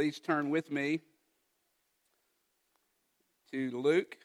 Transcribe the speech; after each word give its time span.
please 0.00 0.18
turn 0.18 0.48
with 0.48 0.70
me 0.70 0.98
to 3.52 3.70
Luke, 3.78 4.16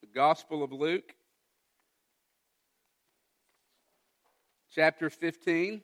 the 0.00 0.06
Gospel 0.06 0.62
of 0.62 0.70
Luke, 0.70 1.12
chapter 4.72 5.10
15. 5.10 5.82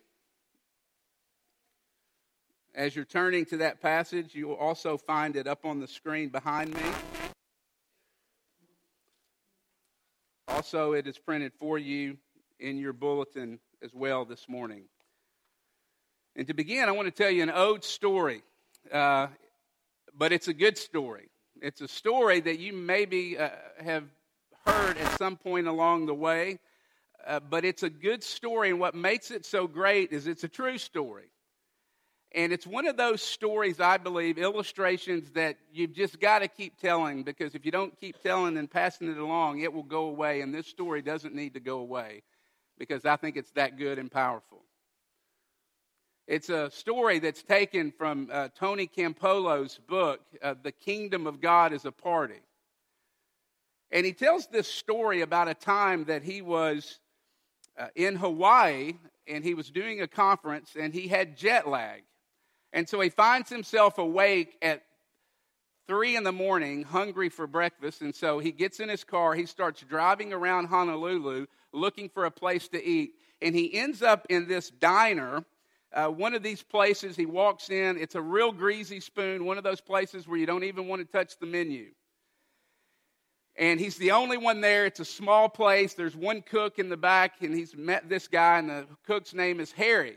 As 2.76 2.94
you're 2.94 3.04
turning 3.04 3.44
to 3.46 3.56
that 3.56 3.82
passage, 3.82 4.32
you 4.32 4.46
will 4.46 4.54
also 4.54 4.96
find 4.96 5.34
it 5.34 5.48
up 5.48 5.64
on 5.64 5.80
the 5.80 5.88
screen 5.88 6.28
behind 6.28 6.72
me. 6.72 6.82
Also, 10.46 10.92
it 10.92 11.08
is 11.08 11.18
printed 11.18 11.52
for 11.58 11.76
you 11.76 12.16
in 12.60 12.78
your 12.78 12.92
bulletin 12.92 13.58
as 13.82 13.92
well 13.92 14.24
this 14.24 14.48
morning. 14.48 14.84
And 16.36 16.46
to 16.46 16.54
begin, 16.54 16.88
I 16.88 16.92
want 16.92 17.06
to 17.06 17.22
tell 17.22 17.30
you 17.30 17.42
an 17.42 17.50
old 17.50 17.84
story, 17.84 18.42
uh, 18.92 19.26
but 20.16 20.32
it's 20.32 20.48
a 20.48 20.54
good 20.54 20.78
story. 20.78 21.28
It's 21.60 21.80
a 21.80 21.88
story 21.88 22.40
that 22.40 22.58
you 22.58 22.72
maybe 22.72 23.36
uh, 23.36 23.50
have 23.82 24.04
heard 24.64 24.96
at 24.96 25.18
some 25.18 25.36
point 25.36 25.66
along 25.66 26.06
the 26.06 26.14
way, 26.14 26.58
uh, 27.26 27.40
but 27.40 27.64
it's 27.64 27.82
a 27.82 27.90
good 27.90 28.22
story. 28.22 28.70
And 28.70 28.80
what 28.80 28.94
makes 28.94 29.30
it 29.30 29.44
so 29.44 29.66
great 29.66 30.12
is 30.12 30.26
it's 30.26 30.44
a 30.44 30.48
true 30.48 30.78
story. 30.78 31.30
And 32.32 32.52
it's 32.52 32.66
one 32.66 32.86
of 32.86 32.96
those 32.96 33.22
stories, 33.22 33.80
I 33.80 33.96
believe, 33.96 34.38
illustrations 34.38 35.32
that 35.32 35.56
you've 35.72 35.92
just 35.92 36.20
got 36.20 36.38
to 36.40 36.48
keep 36.48 36.78
telling 36.78 37.24
because 37.24 37.56
if 37.56 37.66
you 37.66 37.72
don't 37.72 37.98
keep 37.98 38.22
telling 38.22 38.56
and 38.56 38.70
passing 38.70 39.10
it 39.10 39.18
along, 39.18 39.60
it 39.60 39.72
will 39.72 39.82
go 39.82 40.04
away. 40.04 40.40
And 40.40 40.54
this 40.54 40.68
story 40.68 41.02
doesn't 41.02 41.34
need 41.34 41.54
to 41.54 41.60
go 41.60 41.80
away 41.80 42.22
because 42.78 43.04
I 43.04 43.16
think 43.16 43.36
it's 43.36 43.50
that 43.52 43.76
good 43.76 43.98
and 43.98 44.10
powerful. 44.10 44.62
It's 46.30 46.48
a 46.48 46.70
story 46.70 47.18
that's 47.18 47.42
taken 47.42 47.90
from 47.90 48.28
uh, 48.32 48.50
Tony 48.56 48.86
Campolo's 48.86 49.80
book, 49.88 50.20
uh, 50.40 50.54
The 50.62 50.70
Kingdom 50.70 51.26
of 51.26 51.40
God 51.40 51.72
is 51.72 51.84
a 51.84 51.90
Party. 51.90 52.38
And 53.90 54.06
he 54.06 54.12
tells 54.12 54.46
this 54.46 54.68
story 54.68 55.22
about 55.22 55.48
a 55.48 55.54
time 55.54 56.04
that 56.04 56.22
he 56.22 56.40
was 56.40 57.00
uh, 57.76 57.88
in 57.96 58.14
Hawaii 58.14 58.92
and 59.26 59.42
he 59.42 59.54
was 59.54 59.72
doing 59.72 60.02
a 60.02 60.06
conference 60.06 60.76
and 60.78 60.94
he 60.94 61.08
had 61.08 61.36
jet 61.36 61.66
lag. 61.66 62.04
And 62.72 62.88
so 62.88 63.00
he 63.00 63.08
finds 63.08 63.50
himself 63.50 63.98
awake 63.98 64.56
at 64.62 64.84
three 65.88 66.14
in 66.14 66.22
the 66.22 66.30
morning, 66.30 66.84
hungry 66.84 67.28
for 67.28 67.48
breakfast. 67.48 68.02
And 68.02 68.14
so 68.14 68.38
he 68.38 68.52
gets 68.52 68.78
in 68.78 68.88
his 68.88 69.02
car, 69.02 69.34
he 69.34 69.46
starts 69.46 69.82
driving 69.82 70.32
around 70.32 70.66
Honolulu 70.66 71.46
looking 71.72 72.08
for 72.08 72.24
a 72.24 72.30
place 72.30 72.68
to 72.68 72.80
eat. 72.80 73.14
And 73.42 73.52
he 73.52 73.74
ends 73.74 74.00
up 74.00 74.26
in 74.30 74.46
this 74.46 74.70
diner. 74.70 75.44
Uh, 75.92 76.08
one 76.08 76.34
of 76.34 76.42
these 76.42 76.62
places 76.62 77.16
he 77.16 77.26
walks 77.26 77.68
in, 77.68 77.96
it's 77.98 78.14
a 78.14 78.22
real 78.22 78.52
greasy 78.52 79.00
spoon, 79.00 79.44
one 79.44 79.58
of 79.58 79.64
those 79.64 79.80
places 79.80 80.28
where 80.28 80.38
you 80.38 80.46
don't 80.46 80.64
even 80.64 80.86
want 80.86 81.00
to 81.00 81.10
touch 81.10 81.36
the 81.38 81.46
menu. 81.46 81.90
And 83.56 83.80
he's 83.80 83.96
the 83.96 84.12
only 84.12 84.38
one 84.38 84.60
there. 84.60 84.86
It's 84.86 85.00
a 85.00 85.04
small 85.04 85.48
place. 85.48 85.94
There's 85.94 86.14
one 86.14 86.42
cook 86.42 86.78
in 86.78 86.88
the 86.88 86.96
back, 86.96 87.42
and 87.42 87.54
he's 87.54 87.76
met 87.76 88.08
this 88.08 88.28
guy, 88.28 88.58
and 88.58 88.70
the 88.70 88.86
cook's 89.04 89.34
name 89.34 89.58
is 89.58 89.72
Harry. 89.72 90.16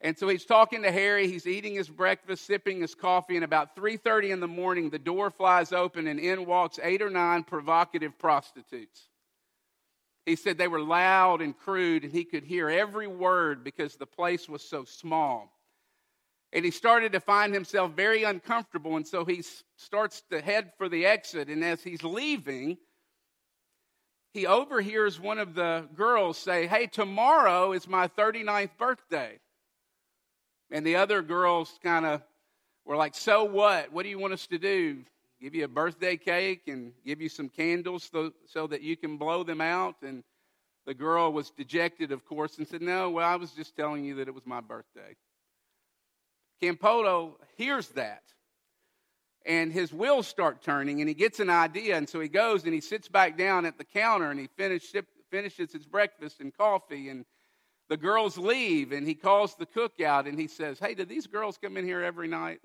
And 0.00 0.18
so 0.18 0.28
he's 0.28 0.44
talking 0.44 0.82
to 0.82 0.90
Harry. 0.90 1.28
He's 1.28 1.46
eating 1.46 1.74
his 1.74 1.88
breakfast, 1.88 2.46
sipping 2.46 2.80
his 2.80 2.94
coffee, 2.94 3.36
and 3.36 3.44
about 3.44 3.76
3:30 3.76 4.32
in 4.32 4.40
the 4.40 4.48
morning, 4.48 4.90
the 4.90 4.98
door 4.98 5.30
flies 5.30 5.72
open, 5.72 6.06
and 6.06 6.18
in 6.18 6.46
walks 6.46 6.78
eight 6.82 7.02
or 7.02 7.10
nine 7.10 7.44
provocative 7.44 8.18
prostitutes. 8.18 9.08
He 10.26 10.36
said 10.36 10.56
they 10.56 10.68
were 10.68 10.80
loud 10.80 11.42
and 11.42 11.56
crude, 11.56 12.04
and 12.04 12.12
he 12.12 12.24
could 12.24 12.44
hear 12.44 12.70
every 12.70 13.06
word 13.06 13.62
because 13.62 13.96
the 13.96 14.06
place 14.06 14.48
was 14.48 14.62
so 14.62 14.84
small. 14.84 15.50
And 16.52 16.64
he 16.64 16.70
started 16.70 17.12
to 17.12 17.20
find 17.20 17.52
himself 17.52 17.92
very 17.92 18.22
uncomfortable, 18.22 18.96
and 18.96 19.06
so 19.06 19.24
he 19.24 19.42
starts 19.76 20.22
to 20.30 20.40
head 20.40 20.72
for 20.78 20.88
the 20.88 21.04
exit. 21.04 21.48
And 21.48 21.64
as 21.64 21.82
he's 21.82 22.02
leaving, 22.02 22.78
he 24.32 24.46
overhears 24.46 25.20
one 25.20 25.38
of 25.38 25.54
the 25.54 25.88
girls 25.94 26.38
say, 26.38 26.66
Hey, 26.66 26.86
tomorrow 26.86 27.72
is 27.72 27.86
my 27.86 28.08
39th 28.08 28.76
birthday. 28.78 29.38
And 30.70 30.86
the 30.86 30.96
other 30.96 31.22
girls 31.22 31.78
kind 31.82 32.06
of 32.06 32.22
were 32.84 32.96
like, 32.96 33.14
So 33.14 33.44
what? 33.44 33.92
What 33.92 34.04
do 34.04 34.08
you 34.08 34.18
want 34.18 34.32
us 34.32 34.46
to 34.46 34.58
do? 34.58 35.04
Give 35.44 35.54
you 35.54 35.64
a 35.64 35.68
birthday 35.68 36.16
cake 36.16 36.62
and 36.68 36.94
give 37.04 37.20
you 37.20 37.28
some 37.28 37.50
candles 37.50 38.08
so, 38.10 38.32
so 38.46 38.66
that 38.66 38.80
you 38.80 38.96
can 38.96 39.18
blow 39.18 39.44
them 39.44 39.60
out. 39.60 39.96
And 40.02 40.24
the 40.86 40.94
girl 40.94 41.30
was 41.34 41.50
dejected, 41.50 42.12
of 42.12 42.24
course, 42.24 42.56
and 42.56 42.66
said, 42.66 42.80
No, 42.80 43.10
well, 43.10 43.28
I 43.28 43.36
was 43.36 43.50
just 43.50 43.76
telling 43.76 44.06
you 44.06 44.14
that 44.16 44.28
it 44.28 44.34
was 44.34 44.46
my 44.46 44.62
birthday. 44.62 45.16
Campolo 46.62 47.34
hears 47.58 47.88
that, 47.90 48.22
and 49.44 49.70
his 49.70 49.92
wheels 49.92 50.26
start 50.26 50.62
turning, 50.62 51.00
and 51.00 51.10
he 51.10 51.14
gets 51.14 51.40
an 51.40 51.50
idea. 51.50 51.98
And 51.98 52.08
so 52.08 52.20
he 52.20 52.28
goes 52.28 52.64
and 52.64 52.72
he 52.72 52.80
sits 52.80 53.08
back 53.08 53.36
down 53.36 53.66
at 53.66 53.76
the 53.76 53.84
counter 53.84 54.30
and 54.30 54.40
he 54.40 54.48
finish, 54.56 54.94
finishes 55.30 55.72
his 55.72 55.84
breakfast 55.84 56.40
and 56.40 56.56
coffee. 56.56 57.10
And 57.10 57.26
the 57.90 57.98
girls 57.98 58.38
leave, 58.38 58.92
and 58.92 59.06
he 59.06 59.14
calls 59.14 59.56
the 59.56 59.66
cook 59.66 60.00
out 60.00 60.26
and 60.26 60.40
he 60.40 60.46
says, 60.46 60.78
Hey, 60.78 60.94
do 60.94 61.04
these 61.04 61.26
girls 61.26 61.58
come 61.62 61.76
in 61.76 61.84
here 61.84 62.02
every 62.02 62.28
night? 62.28 62.60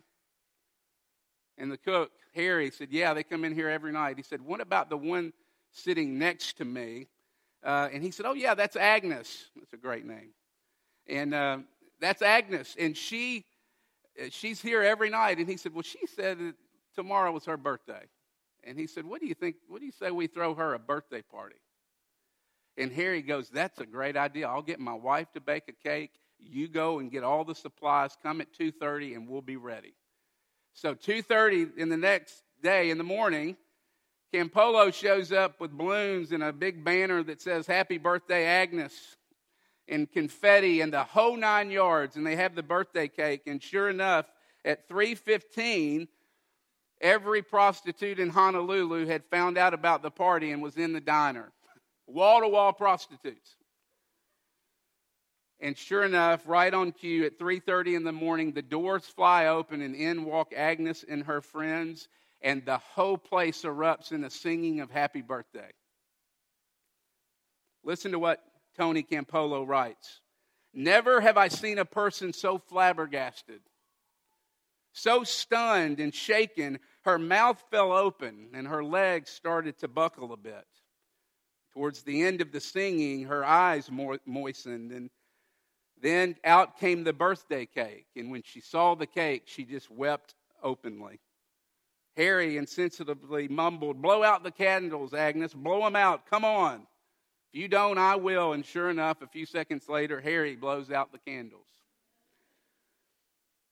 And 1.60 1.70
the 1.70 1.78
cook, 1.78 2.12
Harry, 2.34 2.72
said, 2.72 2.88
Yeah, 2.90 3.14
they 3.14 3.24
come 3.24 3.44
in 3.44 3.54
here 3.54 3.70
every 3.70 3.92
night. 3.92 4.18
He 4.18 4.24
said, 4.24 4.42
What 4.42 4.62
about 4.62 4.90
the 4.90 4.98
one 4.98 5.34
sitting 5.72 6.18
next 6.18 6.58
to 6.58 6.66
me? 6.66 7.08
Uh, 7.64 7.90
and 7.92 8.02
he 8.02 8.12
said, 8.12 8.26
Oh, 8.26 8.34
yeah, 8.34 8.56
that's 8.56 8.78
Agnes. 8.78 9.50
That's 9.56 9.74
a 9.74 9.78
great 9.78 10.06
name. 10.06 10.32
And 11.06 11.34
uh, 11.34 11.58
that's 12.00 12.22
Agnes. 12.22 12.76
And 12.80 12.96
she, 12.96 13.46
uh, 14.20 14.28
she's 14.32 14.62
here 14.62 14.82
every 14.82 15.10
night. 15.10 15.38
And 15.38 15.48
he 15.48 15.58
said, 15.58 15.74
Well, 15.74 15.84
she 15.84 16.08
said 16.08 16.38
tomorrow 16.96 17.32
was 17.32 17.46
her 17.46 17.58
birthday. 17.58 18.06
And 18.64 18.80
he 18.80 18.88
said, 18.88 19.06
What 19.06 19.20
do 19.20 19.28
you 19.28 19.36
think? 19.36 19.58
What 19.68 19.82
do 19.82 19.86
you 19.86 19.92
say 19.92 20.12
we 20.12 20.28
throw 20.28 20.56
her 20.56 20.74
a 20.74 20.80
birthday 20.80 21.22
party? 21.22 21.58
And 22.78 22.92
Harry 22.94 23.22
goes, 23.22 23.50
That's 23.50 23.80
a 23.80 23.86
great 23.86 24.16
idea. 24.16 24.48
I'll 24.48 24.62
get 24.62 24.80
my 24.80 24.94
wife 24.94 25.30
to 25.34 25.42
bake 25.42 25.64
a 25.68 25.74
cake. 25.74 26.12
You 26.40 26.70
go 26.70 27.00
and 27.00 27.12
get 27.12 27.26
all 27.26 27.44
the 27.44 27.56
supplies. 27.56 28.18
Come 28.24 28.40
at 28.40 28.54
2:30 28.54 29.16
and 29.16 29.28
we'll 29.28 29.42
be 29.42 29.58
ready. 29.58 29.94
So 30.80 30.96
2:30 30.96 31.78
in 31.78 31.90
the 31.90 31.98
next 31.98 32.42
day 32.64 32.90
in 32.90 32.98
the 32.98 33.04
morning, 33.04 33.58
Campolo 34.34 34.94
shows 34.94 35.34
up 35.34 35.60
with 35.60 35.78
balloons 35.78 36.32
and 36.32 36.42
a 36.42 36.54
big 36.54 36.86
banner 36.86 37.22
that 37.24 37.42
says 37.42 37.68
"Happy 37.68 37.98
Birthday, 37.98 38.46
Agnes," 38.46 39.18
and 39.90 40.10
confetti 40.10 40.80
and 40.80 40.94
the 40.94 41.04
whole 41.04 41.36
nine 41.36 41.70
yards. 41.70 42.16
And 42.16 42.26
they 42.26 42.38
have 42.38 42.56
the 42.56 42.64
birthday 42.64 43.10
cake. 43.10 43.42
And 43.46 43.62
sure 43.62 43.90
enough, 43.90 44.32
at 44.64 44.88
3:15, 44.88 46.08
every 47.02 47.42
prostitute 47.42 48.18
in 48.18 48.30
Honolulu 48.30 49.06
had 49.06 49.26
found 49.26 49.58
out 49.58 49.74
about 49.74 50.02
the 50.02 50.12
party 50.12 50.54
and 50.54 50.64
was 50.64 50.78
in 50.78 50.94
the 50.94 51.02
diner. 51.02 51.52
Wall 52.08 52.40
to 52.40 52.48
wall 52.48 52.72
prostitutes. 52.72 53.58
And 55.62 55.78
sure 55.78 56.04
enough, 56.04 56.48
right 56.48 56.74
on 56.74 56.94
cue 56.94 57.26
at 57.26 57.38
3:30 57.38 57.96
in 57.96 58.04
the 58.04 58.14
morning, 58.14 58.54
the 58.54 58.62
doors 58.62 59.06
fly 59.06 59.48
open 59.48 59.82
and 59.82 59.96
in 59.96 60.24
walk 60.24 60.54
Agnes 60.56 61.04
and 61.04 61.24
her 61.26 61.42
friends, 61.42 62.08
and 62.42 62.66
the 62.66 62.78
whole 62.78 63.18
place 63.18 63.64
erupts 63.64 64.12
in 64.12 64.24
a 64.24 64.30
singing 64.30 64.80
of 64.80 64.90
happy 64.90 65.22
birthday. 65.22 65.72
Listen 67.84 68.14
to 68.14 68.20
what 68.20 68.44
Tony 68.78 69.04
Campolo 69.04 69.68
writes. 69.68 70.22
Never 70.74 71.20
have 71.20 71.36
I 71.36 71.50
seen 71.50 71.78
a 71.78 71.86
person 71.86 72.32
so 72.32 72.58
flabbergasted, 72.58 73.62
so 74.94 75.24
stunned 75.24 76.00
and 76.00 76.14
shaken, 76.14 76.80
her 77.04 77.20
mouth 77.20 77.62
fell 77.72 77.92
open 77.92 78.50
and 78.54 78.68
her 78.68 78.84
legs 78.84 79.30
started 79.30 79.78
to 79.80 79.88
buckle 79.88 80.32
a 80.32 80.38
bit. 80.38 80.68
Towards 81.74 82.04
the 82.04 82.22
end 82.22 82.42
of 82.42 82.52
the 82.52 82.60
singing, 82.60 83.26
her 83.26 83.44
eyes 83.44 83.90
moistened 83.92 84.92
and 84.92 85.10
then 86.02 86.36
out 86.44 86.80
came 86.80 87.04
the 87.04 87.14
birthday 87.14 87.66
cake, 87.66 88.08
and 88.16 88.32
when 88.32 88.44
she 88.44 88.62
saw 88.62 88.96
the 88.96 89.08
cake, 89.08 89.44
she 89.46 89.66
just 89.66 89.92
wept 89.92 90.36
openly. 90.64 91.20
Harry 92.16 92.56
insensitively 92.56 93.50
mumbled, 93.50 94.02
Blow 94.02 94.24
out 94.24 94.44
the 94.44 94.52
candles, 94.52 95.14
Agnes, 95.14 95.54
blow 95.54 95.82
them 95.84 95.96
out, 95.96 96.26
come 96.26 96.46
on. 96.46 96.88
If 97.52 97.60
you 97.60 97.68
don't, 97.68 97.98
I 97.98 98.16
will. 98.16 98.54
And 98.54 98.64
sure 98.66 98.90
enough, 98.90 99.22
a 99.22 99.28
few 99.28 99.46
seconds 99.46 99.90
later, 99.90 100.22
Harry 100.22 100.56
blows 100.56 100.92
out 100.92 101.12
the 101.12 101.18
candles. 101.18 101.66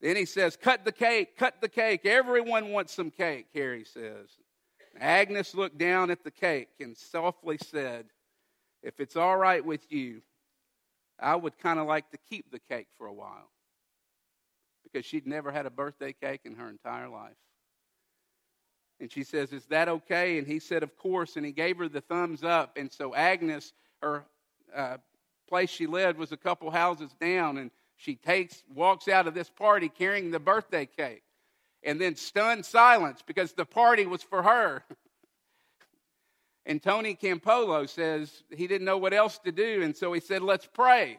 Then 0.02 0.16
he 0.16 0.26
says, 0.26 0.56
Cut 0.56 0.86
the 0.86 0.92
cake, 0.92 1.38
cut 1.38 1.62
the 1.62 1.70
cake. 1.70 2.06
Everyone 2.06 2.72
wants 2.72 2.94
some 2.94 3.12
cake, 3.12 3.48
Harry 3.54 3.84
says. 3.84 4.30
Agnes 5.00 5.54
looked 5.54 5.78
down 5.78 6.10
at 6.10 6.24
the 6.24 6.32
cake 6.32 6.70
and 6.80 6.98
softly 6.98 7.58
said, 7.58 8.06
If 8.82 9.00
it's 9.00 9.16
all 9.16 9.38
right 9.38 9.64
with 9.64 9.92
you, 9.92 10.22
I 11.20 11.36
would 11.36 11.58
kind 11.58 11.80
of 11.80 11.88
like 11.88 12.10
to 12.12 12.18
keep 12.30 12.52
the 12.52 12.60
cake 12.70 12.88
for 12.98 13.08
a 13.08 13.14
while 13.14 13.50
because 14.84 15.06
she'd 15.06 15.28
never 15.28 15.52
had 15.52 15.66
a 15.66 15.70
birthday 15.70 16.14
cake 16.14 16.42
in 16.46 16.56
her 16.56 16.70
entire 16.70 17.10
life. 17.10 17.36
And 19.00 19.12
she 19.12 19.24
says, 19.24 19.52
Is 19.52 19.66
that 19.66 19.90
okay? 19.90 20.38
And 20.38 20.48
he 20.48 20.60
said, 20.60 20.84
Of 20.84 20.96
course. 20.98 21.36
And 21.36 21.46
he 21.46 21.52
gave 21.52 21.78
her 21.78 21.88
the 21.88 22.02
thumbs 22.02 22.44
up. 22.44 22.78
And 22.78 22.92
so 22.92 23.14
Agnes, 23.14 23.74
her 24.02 24.26
uh, 24.76 24.98
place 25.48 25.70
she 25.70 25.88
lived 25.88 26.18
was 26.18 26.32
a 26.32 26.38
couple 26.38 26.72
houses 26.72 27.12
down. 27.20 27.58
And 27.58 27.72
She 27.96 28.16
takes, 28.16 28.64
walks 28.74 29.08
out 29.08 29.28
of 29.28 29.34
this 29.34 29.50
party 29.50 29.90
carrying 29.90 30.32
the 30.32 30.40
birthday 30.40 30.86
cake. 30.86 31.24
And 31.84 32.02
then 32.02 32.16
stunned 32.16 32.66
silence 32.66 33.22
because 33.26 33.54
the 33.54 33.66
party 33.66 34.06
was 34.06 34.24
for 34.24 34.44
her. 34.44 34.84
and 36.68 36.84
Tony 36.84 37.16
Campolo 37.16 37.88
says 37.88 38.44
he 38.56 38.68
didn't 38.68 38.86
know 38.86 38.98
what 38.98 39.14
else 39.14 39.40
to 39.46 39.54
do, 39.54 39.82
and 39.82 39.96
so 39.96 40.12
he 40.12 40.20
said, 40.20 40.42
Let's 40.42 40.68
pray. 40.68 41.18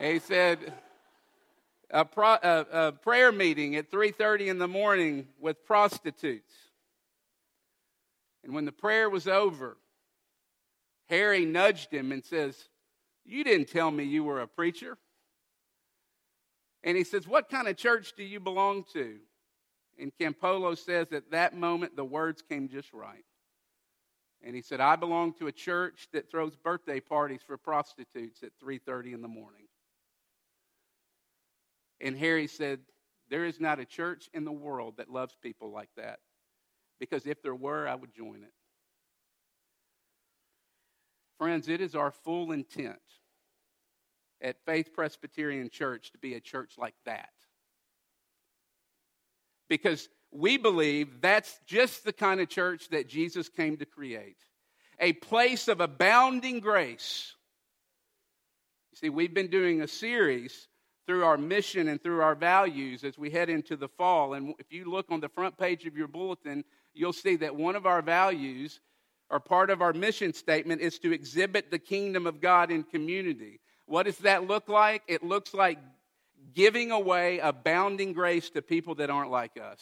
he 0.00 0.18
said, 0.18 0.72
a, 1.90 2.06
pro, 2.06 2.36
a, 2.42 2.66
a 2.72 2.92
prayer 2.92 3.30
meeting 3.30 3.76
at 3.76 3.90
3.30 3.90 4.46
in 4.46 4.58
the 4.58 4.66
morning 4.66 5.28
with 5.38 5.62
prostitutes. 5.66 6.54
And 8.42 8.54
when 8.54 8.64
the 8.64 8.72
prayer 8.72 9.08
was 9.08 9.28
over 9.28 9.76
harry 11.08 11.44
nudged 11.44 11.92
him 11.92 12.10
and 12.10 12.24
says 12.24 12.70
you 13.26 13.44
didn't 13.44 13.68
tell 13.68 13.90
me 13.90 14.02
you 14.02 14.24
were 14.24 14.40
a 14.40 14.48
preacher. 14.48 14.96
And 16.82 16.96
he 16.96 17.04
says 17.04 17.28
what 17.28 17.50
kind 17.50 17.68
of 17.68 17.76
church 17.76 18.14
do 18.16 18.24
you 18.24 18.40
belong 18.40 18.84
to 18.94 19.18
and 19.98 20.12
campolo 20.20 20.76
says 20.76 21.12
at 21.12 21.30
that 21.30 21.56
moment 21.56 21.96
the 21.96 22.04
words 22.04 22.42
came 22.42 22.68
just 22.68 22.92
right 22.92 23.24
and 24.42 24.54
he 24.56 24.62
said 24.62 24.80
i 24.80 24.96
belong 24.96 25.32
to 25.32 25.46
a 25.46 25.52
church 25.52 26.08
that 26.12 26.30
throws 26.30 26.56
birthday 26.56 27.00
parties 27.00 27.42
for 27.46 27.56
prostitutes 27.56 28.42
at 28.42 28.50
3.30 28.62 29.14
in 29.14 29.22
the 29.22 29.28
morning 29.28 29.66
and 32.02 32.18
Harry 32.18 32.48
said, 32.48 32.80
There 33.30 33.44
is 33.44 33.60
not 33.60 33.78
a 33.78 33.84
church 33.84 34.28
in 34.34 34.44
the 34.44 34.52
world 34.52 34.96
that 34.98 35.08
loves 35.08 35.36
people 35.40 35.70
like 35.70 35.90
that. 35.96 36.18
Because 36.98 37.26
if 37.26 37.40
there 37.42 37.54
were, 37.54 37.88
I 37.88 37.94
would 37.94 38.12
join 38.12 38.42
it. 38.42 38.52
Friends, 41.38 41.68
it 41.68 41.80
is 41.80 41.94
our 41.94 42.10
full 42.10 42.52
intent 42.52 43.00
at 44.40 44.64
Faith 44.66 44.92
Presbyterian 44.92 45.70
Church 45.70 46.10
to 46.12 46.18
be 46.18 46.34
a 46.34 46.40
church 46.40 46.74
like 46.76 46.94
that. 47.06 47.30
Because 49.72 50.10
we 50.30 50.58
believe 50.58 51.22
that's 51.22 51.58
just 51.66 52.04
the 52.04 52.12
kind 52.12 52.42
of 52.42 52.50
church 52.50 52.90
that 52.90 53.08
Jesus 53.08 53.48
came 53.48 53.78
to 53.78 53.86
create 53.86 54.36
a 55.00 55.14
place 55.14 55.66
of 55.66 55.80
abounding 55.80 56.60
grace. 56.60 57.34
You 58.92 58.96
see, 58.98 59.08
we've 59.08 59.32
been 59.32 59.48
doing 59.48 59.80
a 59.80 59.88
series 59.88 60.68
through 61.06 61.24
our 61.24 61.38
mission 61.38 61.88
and 61.88 62.02
through 62.02 62.20
our 62.20 62.34
values 62.34 63.02
as 63.02 63.16
we 63.16 63.30
head 63.30 63.48
into 63.48 63.74
the 63.74 63.88
fall. 63.88 64.34
And 64.34 64.54
if 64.58 64.70
you 64.70 64.90
look 64.90 65.06
on 65.10 65.20
the 65.20 65.30
front 65.30 65.56
page 65.56 65.86
of 65.86 65.96
your 65.96 66.06
bulletin, 66.06 66.64
you'll 66.92 67.14
see 67.14 67.36
that 67.36 67.56
one 67.56 67.74
of 67.74 67.86
our 67.86 68.02
values 68.02 68.78
or 69.30 69.40
part 69.40 69.70
of 69.70 69.80
our 69.80 69.94
mission 69.94 70.34
statement 70.34 70.82
is 70.82 70.98
to 70.98 71.14
exhibit 71.14 71.70
the 71.70 71.78
kingdom 71.78 72.26
of 72.26 72.42
God 72.42 72.70
in 72.70 72.82
community. 72.82 73.58
What 73.86 74.02
does 74.02 74.18
that 74.18 74.46
look 74.46 74.68
like? 74.68 75.02
It 75.08 75.24
looks 75.24 75.54
like 75.54 75.78
giving 76.54 76.90
away 76.90 77.38
abounding 77.38 78.12
grace 78.12 78.50
to 78.50 78.62
people 78.62 78.96
that 78.96 79.10
aren't 79.10 79.30
like 79.30 79.58
us. 79.58 79.80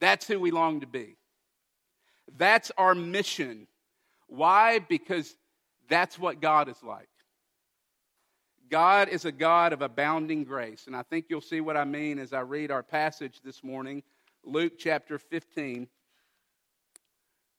That's 0.00 0.26
who 0.26 0.40
we 0.40 0.50
long 0.50 0.80
to 0.80 0.86
be. 0.86 1.16
That's 2.36 2.70
our 2.78 2.94
mission. 2.94 3.66
Why? 4.28 4.78
Because 4.78 5.34
that's 5.88 6.18
what 6.18 6.40
God 6.40 6.68
is 6.68 6.82
like. 6.82 7.08
God 8.70 9.08
is 9.08 9.24
a 9.24 9.32
God 9.32 9.72
of 9.72 9.82
abounding 9.82 10.44
grace. 10.44 10.84
And 10.86 10.94
I 10.94 11.02
think 11.02 11.26
you'll 11.28 11.40
see 11.40 11.60
what 11.60 11.76
I 11.76 11.84
mean 11.84 12.18
as 12.18 12.32
I 12.32 12.40
read 12.40 12.70
our 12.70 12.84
passage 12.84 13.40
this 13.44 13.64
morning, 13.64 14.02
Luke 14.44 14.74
chapter 14.78 15.18
15, 15.18 15.88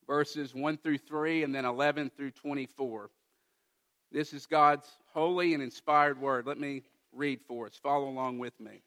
verses 0.07 0.56
1 0.56 0.77
through 0.77 1.00
3, 1.00 1.44
and 1.44 1.53
then 1.53 1.65
11 1.65 2.12
through 2.15 2.31
24. 2.31 3.09
This 4.12 4.33
is 4.33 4.45
God's 4.45 4.88
holy 5.13 5.53
and 5.53 5.62
inspired 5.62 6.19
word. 6.19 6.48
Let 6.48 6.57
me 6.57 6.83
read 7.13 7.39
for 7.47 7.67
us. 7.67 7.79
Follow 7.81 8.09
along 8.09 8.39
with 8.39 8.59
me. 8.59 8.83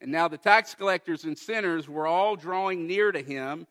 And 0.00 0.10
now 0.10 0.28
the 0.28 0.38
tax 0.38 0.74
collectors 0.74 1.24
and 1.24 1.38
sinners 1.38 1.88
were 1.88 2.06
all 2.06 2.36
drawing 2.36 2.86
near 2.86 3.12
to 3.12 3.22
him, 3.22 3.66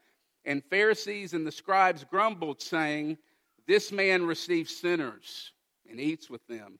and 0.45 0.63
Pharisees 0.63 1.33
and 1.33 1.45
the 1.45 1.51
scribes 1.51 2.03
grumbled, 2.03 2.61
saying, 2.61 3.17
This 3.67 3.91
man 3.91 4.25
receives 4.25 4.75
sinners 4.75 5.51
and 5.89 5.99
eats 5.99 6.29
with 6.29 6.45
them. 6.47 6.79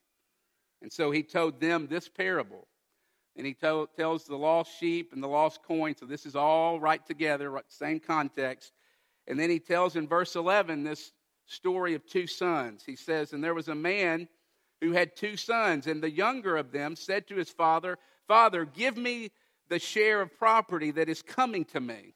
And 0.82 0.92
so 0.92 1.12
he 1.12 1.24
told 1.24 1.60
them 1.60 1.88
this 1.88 2.08
parable. 2.08 2.68
And 3.36 3.46
he 3.46 3.54
told, 3.54 3.90
tells 3.96 4.26
the 4.26 4.38
lost 4.38 4.80
sheep 4.80 5.14
and 5.14 5.24
the 5.24 5.28
lost 5.28 5.64
coin. 5.64 5.96
So 5.96 6.06
this 6.06 6.26
is 6.26 6.36
all 6.36 6.80
right 6.80 7.06
together, 7.06 7.52
right, 7.52 7.64
same 7.68 8.00
context. 8.00 8.74
And 9.28 9.40
then 9.40 9.50
he 9.50 9.60
tells 9.60 9.96
in 9.96 10.08
verse 10.08 10.36
11 10.36 10.84
this 10.84 11.12
story 11.46 11.96
of 11.96 12.06
two 12.06 12.28
sons. 12.28 12.84
He 12.86 12.96
says, 12.96 13.34
And 13.34 13.44
there 13.44 13.54
was 13.54 13.68
a 13.68 13.76
man 13.76 14.28
who 14.82 14.92
had 14.92 15.16
two 15.16 15.36
sons, 15.36 15.88
and 15.88 16.02
the 16.02 16.12
younger 16.12 16.58
of 16.58 16.72
them 16.72 16.96
said 16.96 17.28
to 17.28 17.36
his 17.36 17.50
father, 17.50 17.98
Father, 18.28 18.66
give 18.66 18.98
me 18.98 19.32
the 19.68 19.80
share 19.80 20.22
of 20.22 20.38
property 20.38 20.92
that 20.92 21.10
is 21.10 21.22
coming 21.22 21.66
to 21.66 21.80
me. 21.80 22.14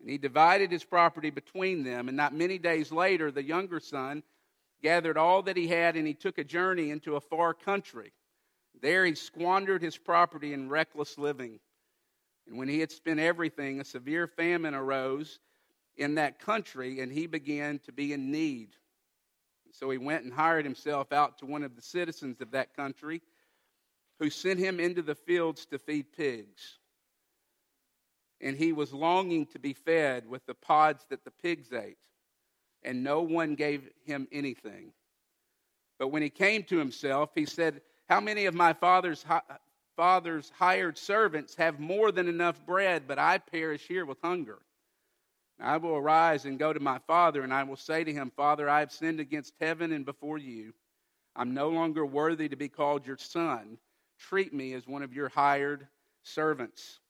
And 0.00 0.08
he 0.08 0.18
divided 0.18 0.70
his 0.70 0.84
property 0.84 1.30
between 1.30 1.82
them. 1.82 2.08
And 2.08 2.16
not 2.16 2.34
many 2.34 2.58
days 2.58 2.92
later, 2.92 3.30
the 3.30 3.42
younger 3.42 3.80
son 3.80 4.22
gathered 4.82 5.16
all 5.16 5.42
that 5.42 5.56
he 5.56 5.66
had, 5.66 5.96
and 5.96 6.06
he 6.06 6.14
took 6.14 6.38
a 6.38 6.44
journey 6.44 6.90
into 6.90 7.16
a 7.16 7.20
far 7.20 7.52
country. 7.52 8.12
There 8.80 9.04
he 9.04 9.14
squandered 9.14 9.82
his 9.82 9.96
property 9.96 10.52
in 10.52 10.68
reckless 10.68 11.18
living. 11.18 11.58
And 12.46 12.56
when 12.56 12.68
he 12.68 12.80
had 12.80 12.92
spent 12.92 13.20
everything, 13.20 13.80
a 13.80 13.84
severe 13.84 14.26
famine 14.26 14.74
arose 14.74 15.40
in 15.96 16.14
that 16.14 16.38
country, 16.38 17.00
and 17.00 17.12
he 17.12 17.26
began 17.26 17.80
to 17.80 17.92
be 17.92 18.12
in 18.12 18.30
need. 18.30 18.76
So 19.72 19.90
he 19.90 19.98
went 19.98 20.24
and 20.24 20.32
hired 20.32 20.64
himself 20.64 21.12
out 21.12 21.38
to 21.38 21.46
one 21.46 21.62
of 21.62 21.76
the 21.76 21.82
citizens 21.82 22.40
of 22.40 22.50
that 22.52 22.74
country, 22.74 23.22
who 24.18 24.30
sent 24.30 24.58
him 24.58 24.80
into 24.80 25.02
the 25.02 25.14
fields 25.14 25.66
to 25.66 25.78
feed 25.78 26.12
pigs. 26.12 26.78
And 28.40 28.56
he 28.56 28.72
was 28.72 28.92
longing 28.92 29.46
to 29.46 29.58
be 29.58 29.72
fed 29.72 30.28
with 30.28 30.44
the 30.46 30.54
pods 30.54 31.06
that 31.10 31.24
the 31.24 31.30
pigs 31.30 31.72
ate 31.72 31.98
and 32.82 33.02
no 33.02 33.22
one 33.22 33.54
gave 33.54 33.88
him 34.04 34.28
anything. 34.32 34.92
But 35.98 36.08
when 36.08 36.22
he 36.22 36.30
came 36.30 36.62
to 36.64 36.78
himself, 36.78 37.30
he 37.34 37.44
said, 37.44 37.80
How 38.08 38.20
many 38.20 38.46
of 38.46 38.54
my 38.54 38.72
father's, 38.72 39.24
father's 39.96 40.52
hired 40.56 40.96
servants 40.96 41.54
have 41.56 41.80
more 41.80 42.12
than 42.12 42.28
enough 42.28 42.64
bread, 42.64 43.04
but 43.08 43.18
I 43.18 43.38
perish 43.38 43.86
here 43.88 44.06
with 44.06 44.18
hunger? 44.22 44.58
I 45.60 45.76
will 45.76 45.96
arise 45.96 46.44
and 46.44 46.58
go 46.58 46.72
to 46.72 46.80
my 46.80 46.98
father, 47.06 47.42
and 47.42 47.52
I 47.52 47.64
will 47.64 47.76
say 47.76 48.04
to 48.04 48.12
him, 48.12 48.30
Father, 48.36 48.68
I 48.68 48.80
have 48.80 48.92
sinned 48.92 49.20
against 49.20 49.54
heaven 49.60 49.92
and 49.92 50.04
before 50.04 50.38
you. 50.38 50.72
I'm 51.34 51.54
no 51.54 51.68
longer 51.68 52.06
worthy 52.06 52.48
to 52.48 52.56
be 52.56 52.68
called 52.68 53.06
your 53.06 53.16
son. 53.16 53.78
Treat 54.18 54.52
me 54.52 54.74
as 54.74 54.86
one 54.86 55.02
of 55.02 55.12
your 55.12 55.28
hired 55.28 55.88
servants. 56.22 57.00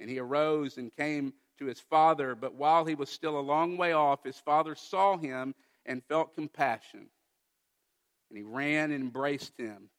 And 0.00 0.08
he 0.08 0.18
arose 0.18 0.78
and 0.78 0.94
came 0.96 1.32
to 1.58 1.66
his 1.66 1.80
father, 1.80 2.36
but 2.36 2.54
while 2.54 2.84
he 2.84 2.94
was 2.94 3.10
still 3.10 3.38
a 3.38 3.40
long 3.40 3.76
way 3.76 3.92
off, 3.92 4.22
his 4.24 4.38
father 4.38 4.76
saw 4.76 5.16
him 5.16 5.54
and 5.86 6.04
felt 6.04 6.36
compassion. 6.36 7.08
And 8.30 8.36
he 8.36 8.44
ran 8.44 8.92
and 8.92 9.02
embraced 9.02 9.56
him 9.58 9.90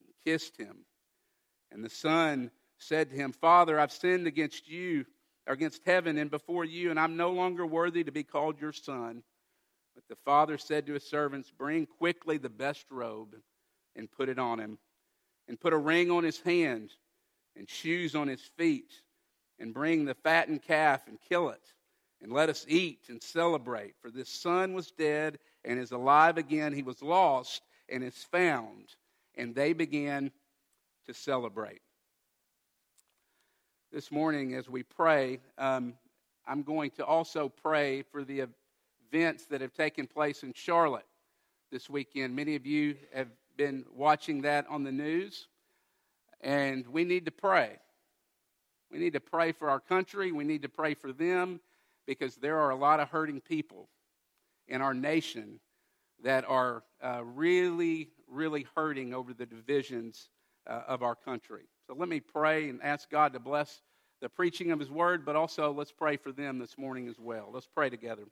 and 0.00 0.14
kissed 0.24 0.56
him. 0.56 0.78
And 1.70 1.84
the 1.84 1.90
son 1.90 2.50
said 2.78 3.10
to 3.10 3.16
him, 3.16 3.32
Father, 3.32 3.78
I've 3.78 3.92
sinned 3.92 4.26
against 4.26 4.68
you, 4.68 5.04
against 5.48 5.82
heaven 5.84 6.18
and 6.18 6.30
before 6.30 6.64
you, 6.64 6.90
and 6.90 7.00
I'm 7.00 7.16
no 7.16 7.30
longer 7.30 7.66
worthy 7.66 8.04
to 8.04 8.12
be 8.12 8.22
called 8.22 8.60
your 8.60 8.72
son. 8.72 9.22
But 9.94 10.04
the 10.08 10.22
father 10.24 10.58
said 10.58 10.86
to 10.86 10.94
his 10.94 11.08
servants, 11.08 11.50
Bring 11.50 11.86
quickly 11.86 12.38
the 12.38 12.48
best 12.48 12.86
robe 12.90 13.34
and 13.96 14.10
put 14.10 14.28
it 14.28 14.38
on 14.38 14.60
him, 14.60 14.78
and 15.48 15.58
put 15.58 15.72
a 15.72 15.78
ring 15.78 16.10
on 16.10 16.22
his 16.22 16.40
hand 16.40 16.90
and 17.56 17.68
shoes 17.68 18.14
on 18.14 18.28
his 18.28 18.42
feet 18.42 18.92
and 19.58 19.74
bring 19.74 20.04
the 20.04 20.14
fattened 20.14 20.62
calf 20.62 21.06
and 21.08 21.18
kill 21.28 21.50
it, 21.50 21.72
and 22.22 22.32
let 22.32 22.48
us 22.48 22.64
eat 22.68 23.06
and 23.08 23.22
celebrate. 23.22 23.94
For 24.00 24.10
this 24.10 24.28
son 24.28 24.72
was 24.74 24.90
dead 24.92 25.38
and 25.64 25.78
is 25.78 25.92
alive 25.92 26.38
again. 26.38 26.72
He 26.72 26.82
was 26.82 27.02
lost 27.02 27.62
and 27.88 28.04
is 28.04 28.26
found. 28.30 28.94
And 29.36 29.54
they 29.54 29.72
began 29.72 30.30
to 31.06 31.14
celebrate. 31.14 31.80
This 33.90 34.12
morning, 34.12 34.52
as 34.52 34.68
we 34.68 34.82
pray, 34.82 35.40
um, 35.56 35.94
I'm 36.46 36.62
going 36.62 36.90
to 36.90 37.06
also 37.06 37.48
pray 37.48 38.02
for 38.02 38.22
the 38.22 38.44
events 39.10 39.46
that 39.46 39.62
have 39.62 39.72
taken 39.72 40.06
place 40.06 40.42
in 40.42 40.52
Charlotte 40.52 41.06
this 41.72 41.88
weekend. 41.88 42.36
Many 42.36 42.54
of 42.54 42.66
you 42.66 42.96
have 43.14 43.28
been 43.56 43.86
watching 43.90 44.42
that 44.42 44.66
on 44.68 44.84
the 44.84 44.92
news, 44.92 45.48
and 46.42 46.86
we 46.86 47.02
need 47.02 47.24
to 47.24 47.30
pray. 47.30 47.78
We 48.92 48.98
need 48.98 49.14
to 49.14 49.20
pray 49.20 49.52
for 49.52 49.70
our 49.70 49.80
country. 49.80 50.32
We 50.32 50.44
need 50.44 50.60
to 50.62 50.68
pray 50.68 50.92
for 50.92 51.10
them 51.10 51.58
because 52.06 52.36
there 52.36 52.58
are 52.58 52.68
a 52.68 52.76
lot 52.76 53.00
of 53.00 53.08
hurting 53.08 53.40
people 53.40 53.88
in 54.66 54.82
our 54.82 54.92
nation 54.92 55.60
that 56.22 56.44
are 56.46 56.82
uh, 57.02 57.22
really, 57.24 58.10
really 58.30 58.66
hurting 58.76 59.14
over 59.14 59.32
the 59.32 59.46
divisions 59.46 60.28
uh, 60.66 60.82
of 60.86 61.02
our 61.02 61.14
country. 61.14 61.68
So 61.88 61.94
let 61.94 62.10
me 62.10 62.20
pray 62.20 62.68
and 62.68 62.82
ask 62.82 63.08
God 63.08 63.32
to 63.32 63.40
bless 63.40 63.80
the 64.20 64.28
preaching 64.28 64.72
of 64.72 64.78
His 64.78 64.90
word, 64.90 65.24
but 65.24 65.36
also 65.36 65.72
let's 65.72 65.90
pray 65.90 66.18
for 66.18 66.32
them 66.32 66.58
this 66.58 66.76
morning 66.76 67.08
as 67.08 67.18
well. 67.18 67.48
Let's 67.50 67.66
pray 67.66 67.88
together. 67.88 68.24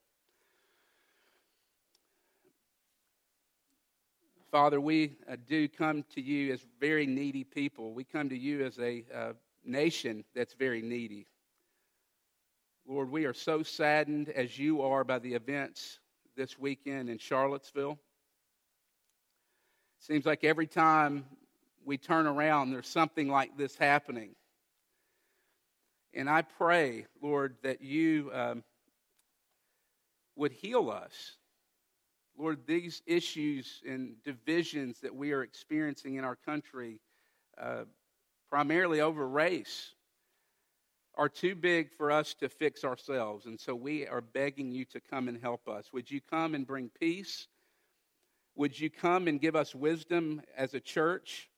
Father, 4.50 4.78
we 4.78 5.16
uh, 5.26 5.36
do 5.48 5.68
come 5.68 6.04
to 6.14 6.20
you 6.20 6.52
as 6.52 6.66
very 6.78 7.06
needy 7.06 7.44
people. 7.44 7.94
We 7.94 8.04
come 8.04 8.28
to 8.28 8.36
you 8.36 8.62
as 8.62 8.78
a 8.78 9.04
uh, 9.14 9.32
nation 9.64 10.22
that's 10.34 10.52
very 10.52 10.82
needy. 10.82 11.26
Lord, 12.86 13.10
we 13.10 13.24
are 13.24 13.34
so 13.34 13.62
saddened 13.62 14.28
as 14.28 14.58
you 14.58 14.82
are 14.82 15.02
by 15.02 15.18
the 15.18 15.32
events 15.32 15.98
this 16.36 16.58
weekend 16.58 17.08
in 17.08 17.16
Charlottesville. 17.16 17.98
Seems 19.98 20.26
like 20.26 20.44
every 20.44 20.66
time 20.66 21.24
we 21.86 21.96
turn 21.96 22.26
around, 22.26 22.70
there's 22.70 22.88
something 22.88 23.28
like 23.28 23.56
this 23.56 23.76
happening. 23.76 24.34
And 26.12 26.28
I 26.28 26.42
pray, 26.42 27.06
Lord, 27.22 27.56
that 27.62 27.80
you 27.80 28.30
um, 28.34 28.64
would 30.34 30.52
heal 30.52 30.90
us. 30.90 31.36
Lord, 32.36 32.66
these 32.66 33.02
issues 33.06 33.82
and 33.88 34.16
divisions 34.24 34.98
that 35.00 35.14
we 35.14 35.32
are 35.32 35.42
experiencing 35.42 36.16
in 36.16 36.24
our 36.24 36.36
country, 36.36 37.00
uh, 37.56 37.84
primarily 38.50 39.00
over 39.00 39.26
race, 39.26 39.94
are 41.14 41.28
too 41.28 41.54
big 41.54 41.90
for 41.96 42.10
us 42.10 42.34
to 42.34 42.48
fix 42.48 42.84
ourselves. 42.84 43.46
And 43.46 43.58
so 43.58 43.74
we 43.74 44.06
are 44.06 44.20
begging 44.20 44.72
you 44.72 44.84
to 44.86 45.00
come 45.00 45.28
and 45.28 45.40
help 45.40 45.68
us. 45.68 45.92
Would 45.92 46.10
you 46.10 46.20
come 46.20 46.54
and 46.54 46.66
bring 46.66 46.90
peace? 47.00 47.46
Would 48.56 48.78
you 48.78 48.90
come 48.90 49.28
and 49.28 49.40
give 49.40 49.54
us 49.54 49.74
wisdom 49.74 50.42
as 50.56 50.74
a 50.74 50.80
church? 50.80 51.48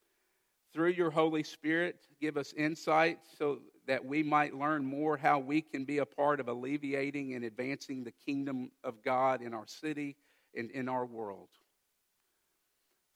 Through 0.79 0.91
your 0.91 1.11
Holy 1.11 1.43
Spirit, 1.43 1.97
give 2.21 2.37
us 2.37 2.53
insight 2.53 3.19
so 3.37 3.59
that 3.89 4.05
we 4.05 4.23
might 4.23 4.55
learn 4.55 4.85
more 4.85 5.17
how 5.17 5.41
we 5.41 5.61
can 5.61 5.85
be 5.85 5.99
a 5.99 6.07
part 6.07 6.39
of 6.39 6.47
alleviating 6.47 7.35
and 7.35 7.45
advancing 7.45 8.05
the 8.05 8.13
kingdom 8.25 8.71
of 8.85 9.03
God 9.03 9.43
in 9.43 9.55
our 9.55 9.67
city 9.67 10.15
and 10.55 10.71
in 10.71 10.89
our 10.89 11.05
world. 11.05 11.49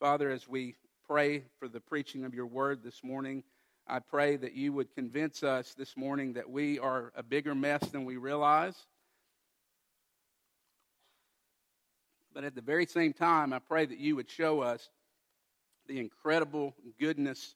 Father, 0.01 0.29
as 0.29 0.49
we 0.49 0.75
pray 1.07 1.45
for 1.61 1.69
the 1.69 1.79
preaching 1.79 2.25
of 2.25 2.35
your 2.35 2.47
word 2.47 2.83
this 2.83 3.05
morning, 3.05 3.45
I 3.87 4.01
pray 4.01 4.35
that 4.39 4.55
you 4.55 4.73
would 4.73 4.93
convince 4.93 5.45
us 5.45 5.73
this 5.75 5.97
morning 5.97 6.33
that 6.33 6.51
we 6.51 6.81
are 6.81 7.13
a 7.15 7.23
bigger 7.23 7.55
mess 7.55 7.83
than 7.91 8.05
we 8.05 8.17
realize. 8.17 8.75
But 12.35 12.43
at 12.43 12.57
the 12.57 12.61
very 12.61 12.87
same 12.87 13.13
time, 13.13 13.53
I 13.53 13.61
pray 13.61 13.87
that 13.87 13.99
you 13.99 14.17
would 14.17 14.29
show 14.29 14.63
us 14.63 14.91
the 15.87 15.99
incredible 15.99 16.75
goodness 16.99 17.55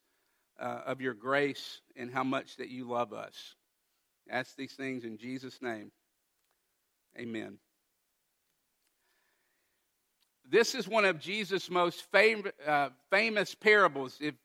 uh, 0.59 0.81
of 0.85 1.01
your 1.01 1.13
grace 1.13 1.81
and 1.95 2.11
how 2.11 2.23
much 2.23 2.57
that 2.57 2.69
you 2.69 2.87
love 2.87 3.13
us. 3.13 3.55
ask 4.29 4.55
these 4.55 4.73
things 4.73 5.05
in 5.05 5.17
Jesus' 5.17 5.61
name. 5.61 5.91
Amen. 7.17 7.57
This 10.49 10.75
is 10.75 10.87
one 10.87 11.05
of 11.05 11.19
Jesus' 11.19 11.69
most 11.69 12.03
fam- 12.11 12.43
uh, 12.65 12.89
famous 13.09 13.53
parables. 13.53 14.17
If 14.21 14.35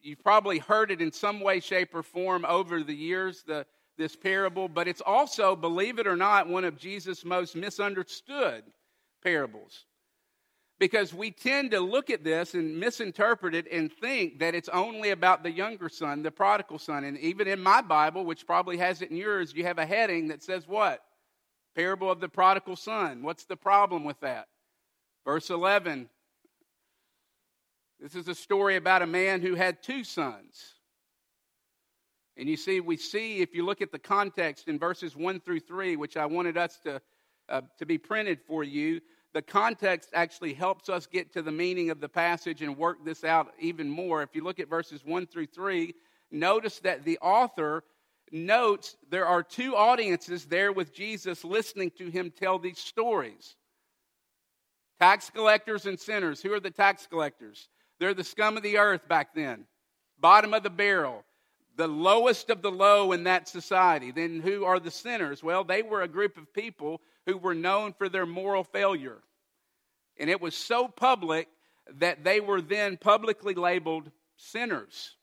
you've 0.00 0.22
probably 0.22 0.58
heard 0.58 0.90
it 0.90 1.00
in 1.00 1.12
some 1.12 1.40
way, 1.40 1.60
shape, 1.60 1.94
or 1.94 2.02
form 2.02 2.44
over 2.48 2.82
the 2.82 2.94
years, 2.94 3.42
the, 3.46 3.66
this 3.98 4.16
parable, 4.16 4.68
but 4.68 4.86
it's 4.86 5.00
also, 5.00 5.56
believe 5.56 5.98
it 5.98 6.06
or 6.06 6.16
not, 6.16 6.48
one 6.48 6.64
of 6.64 6.78
Jesus' 6.78 7.24
most 7.24 7.56
misunderstood 7.56 8.64
parables. 9.22 9.86
Because 10.80 11.14
we 11.14 11.30
tend 11.30 11.70
to 11.70 11.80
look 11.80 12.10
at 12.10 12.24
this 12.24 12.54
and 12.54 12.80
misinterpret 12.80 13.54
it 13.54 13.68
and 13.70 13.92
think 13.92 14.40
that 14.40 14.56
it's 14.56 14.68
only 14.70 15.10
about 15.10 15.44
the 15.44 15.52
younger 15.52 15.88
son, 15.88 16.22
the 16.22 16.32
prodigal 16.32 16.80
son. 16.80 17.04
And 17.04 17.16
even 17.18 17.46
in 17.46 17.60
my 17.60 17.82
Bible, 17.82 18.24
which 18.24 18.46
probably 18.46 18.78
has 18.78 19.02
it 19.02 19.12
in 19.12 19.16
yours, 19.16 19.52
you 19.54 19.64
have 19.64 19.78
a 19.78 19.86
heading 19.86 20.28
that 20.28 20.42
says 20.42 20.66
what? 20.66 21.00
Parable 21.76 22.10
of 22.10 22.18
the 22.18 22.28
prodigal 22.28 22.74
son. 22.74 23.22
What's 23.22 23.44
the 23.44 23.56
problem 23.56 24.02
with 24.02 24.18
that? 24.20 24.48
Verse 25.24 25.50
11 25.50 26.08
this 28.00 28.14
is 28.14 28.28
a 28.28 28.34
story 28.34 28.76
about 28.76 29.02
a 29.02 29.06
man 29.06 29.42
who 29.42 29.54
had 29.54 29.82
two 29.82 30.04
sons. 30.04 30.74
And 32.36 32.48
you 32.48 32.56
see, 32.56 32.80
we 32.80 32.96
see, 32.96 33.40
if 33.40 33.54
you 33.54 33.64
look 33.64 33.82
at 33.82 33.92
the 33.92 33.98
context 33.98 34.68
in 34.68 34.78
verses 34.78 35.14
1 35.14 35.40
through 35.40 35.60
3, 35.60 35.96
which 35.96 36.16
I 36.16 36.24
wanted 36.24 36.56
us 36.56 36.78
to, 36.84 37.02
uh, 37.50 37.60
to 37.78 37.84
be 37.84 37.98
printed 37.98 38.40
for 38.46 38.64
you, 38.64 39.02
the 39.32 39.42
context 39.42 40.10
actually 40.12 40.54
helps 40.54 40.88
us 40.88 41.06
get 41.06 41.32
to 41.32 41.42
the 41.42 41.52
meaning 41.52 41.90
of 41.90 42.00
the 42.00 42.08
passage 42.08 42.62
and 42.62 42.76
work 42.76 43.04
this 43.04 43.22
out 43.24 43.52
even 43.60 43.88
more. 43.88 44.22
If 44.22 44.34
you 44.34 44.42
look 44.42 44.58
at 44.58 44.68
verses 44.68 45.04
1 45.04 45.26
through 45.26 45.46
3, 45.46 45.94
notice 46.30 46.80
that 46.80 47.04
the 47.04 47.18
author 47.18 47.84
notes 48.32 48.96
there 49.08 49.26
are 49.26 49.42
two 49.42 49.76
audiences 49.76 50.46
there 50.46 50.72
with 50.72 50.94
Jesus 50.94 51.44
listening 51.44 51.90
to 51.98 52.10
him 52.10 52.30
tell 52.30 52.58
these 52.58 52.78
stories 52.78 53.56
tax 54.98 55.30
collectors 55.30 55.86
and 55.86 55.98
sinners. 55.98 56.42
Who 56.42 56.52
are 56.52 56.60
the 56.60 56.70
tax 56.70 57.06
collectors? 57.06 57.68
They're 57.98 58.14
the 58.14 58.24
scum 58.24 58.56
of 58.56 58.62
the 58.62 58.78
earth 58.78 59.08
back 59.08 59.34
then, 59.34 59.64
bottom 60.18 60.54
of 60.54 60.62
the 60.62 60.70
barrel, 60.70 61.24
the 61.76 61.88
lowest 61.88 62.50
of 62.50 62.62
the 62.62 62.70
low 62.70 63.12
in 63.12 63.24
that 63.24 63.48
society. 63.48 64.10
Then 64.10 64.40
who 64.40 64.64
are 64.64 64.78
the 64.78 64.90
sinners? 64.90 65.42
Well, 65.42 65.64
they 65.64 65.82
were 65.82 66.02
a 66.02 66.08
group 66.08 66.36
of 66.36 66.52
people 66.52 67.00
who 67.26 67.36
were 67.36 67.54
known 67.54 67.92
for 67.92 68.08
their 68.08 68.26
moral 68.26 68.64
failure. 68.64 69.18
And 70.18 70.28
it 70.30 70.40
was 70.40 70.54
so 70.54 70.88
public 70.88 71.48
that 71.98 72.24
they 72.24 72.40
were 72.40 72.60
then 72.60 72.96
publicly 72.96 73.54
labeled 73.54 74.10
sinners. 74.36 75.16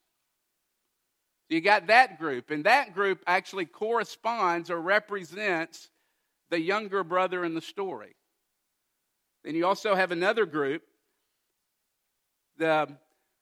You 1.49 1.61
got 1.61 1.87
that 1.87 2.19
group, 2.19 2.51
and 2.51 2.65
that 2.65 2.93
group 2.93 3.23
actually 3.25 3.65
corresponds 3.65 4.69
or 4.69 4.81
represents 4.81 5.89
the 6.49 6.59
younger 6.59 7.03
brother 7.03 7.45
in 7.45 7.53
the 7.53 7.61
story. 7.61 8.15
Then 9.43 9.55
you 9.55 9.65
also 9.65 9.95
have 9.95 10.11
another 10.11 10.45
group 10.45 10.81
the 12.57 12.89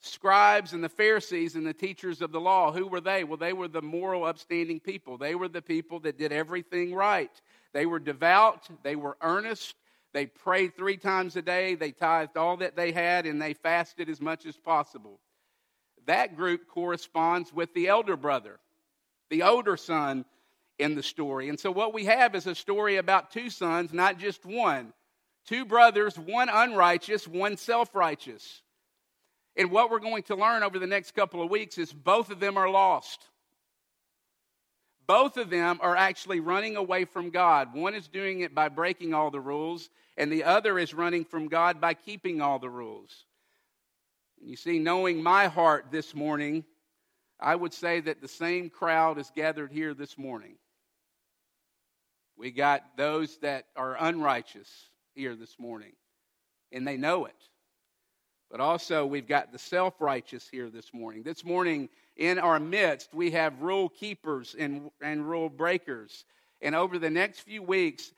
scribes 0.06 0.74
and 0.74 0.84
the 0.84 0.90
Pharisees 0.90 1.56
and 1.56 1.66
the 1.66 1.74
teachers 1.74 2.22
of 2.22 2.32
the 2.32 2.40
law. 2.40 2.72
Who 2.72 2.88
were 2.88 3.02
they? 3.02 3.24
Well, 3.24 3.38
they 3.38 3.54
were 3.54 3.68
the 3.68 3.82
moral, 3.82 4.26
upstanding 4.26 4.80
people. 4.80 5.18
They 5.18 5.36
were 5.36 5.48
the 5.48 5.62
people 5.62 6.00
that 6.02 6.18
did 6.18 6.32
everything 6.32 6.94
right. 6.94 7.32
They 7.74 7.86
were 7.86 8.00
devout, 8.00 8.70
they 8.84 8.96
were 8.96 9.18
earnest, 9.22 9.76
they 10.14 10.28
prayed 10.28 10.78
three 10.78 10.96
times 10.96 11.36
a 11.36 11.42
day, 11.42 11.76
they 11.76 11.92
tithed 11.92 12.38
all 12.38 12.56
that 12.58 12.78
they 12.78 12.94
had, 12.94 13.26
and 13.26 13.42
they 13.42 13.54
fasted 13.54 14.10
as 14.10 14.22
much 14.22 14.46
as 14.46 14.56
possible. 14.56 15.20
That 16.06 16.38
group 16.38 16.68
corresponds 16.70 17.52
with 17.52 17.74
the 17.74 17.90
elder 17.90 18.16
brother, 18.16 18.60
the 19.30 19.44
older 19.44 19.76
son 19.76 20.24
in 20.80 20.96
the 20.96 21.04
story. 21.04 21.50
And 21.50 21.60
so, 21.60 21.70
what 21.72 21.94
we 21.94 22.06
have 22.06 22.34
is 22.36 22.48
a 22.48 22.56
story 22.56 22.96
about 22.96 23.32
two 23.32 23.50
sons, 23.50 23.92
not 23.92 24.18
just 24.18 24.46
one. 24.46 24.94
Two 25.48 25.66
brothers, 25.66 26.18
one 26.18 26.50
unrighteous, 26.50 27.28
one 27.28 27.58
self 27.58 27.94
righteous. 27.94 28.62
And 29.58 29.72
what 29.72 29.90
we're 29.90 30.00
going 30.00 30.24
to 30.24 30.36
learn 30.36 30.64
over 30.64 30.80
the 30.80 30.88
next 30.88 31.16
couple 31.16 31.42
of 31.42 31.50
weeks 31.50 31.78
is 31.78 31.94
both 31.94 32.30
of 32.30 32.40
them 32.40 32.58
are 32.58 32.70
lost. 32.70 33.26
Both 35.08 35.38
of 35.38 35.50
them 35.50 35.80
are 35.82 35.96
actually 35.96 36.40
running 36.40 36.76
away 36.76 37.06
from 37.06 37.30
God. 37.30 37.74
One 37.74 37.94
is 37.94 38.08
doing 38.08 38.42
it 38.42 38.56
by 38.56 38.70
breaking 38.70 39.14
all 39.14 39.30
the 39.30 39.40
rules, 39.40 39.90
and 40.18 40.32
the 40.32 40.44
other 40.44 40.80
is 40.80 40.94
running 40.94 41.24
from 41.24 41.48
God 41.48 41.80
by 41.80 41.94
keeping 41.94 42.42
all 42.42 42.60
the 42.60 42.70
rules. 42.70 43.26
And 44.40 44.50
you 44.50 44.56
see, 44.56 44.80
knowing 44.80 45.22
my 45.22 45.48
heart 45.48 45.88
this 45.92 46.16
morning, 46.16 46.66
I 47.40 47.56
would 47.56 47.74
say 47.74 48.00
that 48.02 48.22
the 48.22 48.28
same 48.28 48.70
crowd 48.70 49.20
is 49.20 49.32
gathered 49.36 49.72
here 49.72 49.94
this 49.94 50.18
morning. 50.18 50.56
We 52.36 52.52
got 52.52 52.98
those 52.98 53.38
that 53.38 53.66
are 53.76 53.96
unrighteous 53.98 54.70
here 55.14 55.36
this 55.36 55.58
morning, 55.60 55.94
and 56.72 56.86
they 56.88 56.98
know 56.98 57.26
it. 57.26 57.36
But 58.56 58.64
also, 58.64 59.06
we've 59.06 59.28
got 59.28 59.52
the 59.52 59.60
self 59.60 60.00
righteous 60.00 60.48
here 60.48 60.70
this 60.70 60.94
morning. 60.94 61.24
This 61.24 61.44
morning, 61.44 61.90
in 62.16 62.40
our 62.40 62.58
midst, 62.58 63.14
we 63.14 63.32
have 63.32 63.62
rule 63.62 63.90
keepers 63.90 64.56
and, 64.58 64.90
and 65.02 65.30
rule 65.30 65.50
breakers. 65.50 66.24
And 66.62 66.74
over 66.74 66.98
the 66.98 67.10
next 67.10 67.42
few 67.42 67.62
weeks, 67.62 68.14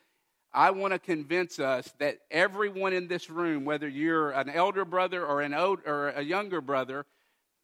I 0.54 0.70
want 0.70 0.94
to 0.94 1.00
convince 1.00 1.58
us 1.58 1.92
that 1.98 2.20
everyone 2.30 2.94
in 2.94 3.08
this 3.08 3.32
room, 3.32 3.66
whether 3.66 3.88
you're 3.88 4.30
an 4.30 4.52
elder 4.52 4.86
brother 4.86 5.26
or 5.26 5.42
an 5.42 5.56
old, 5.56 5.80
or 5.88 6.10
a 6.10 6.22
younger 6.22 6.62
brother, 6.62 7.08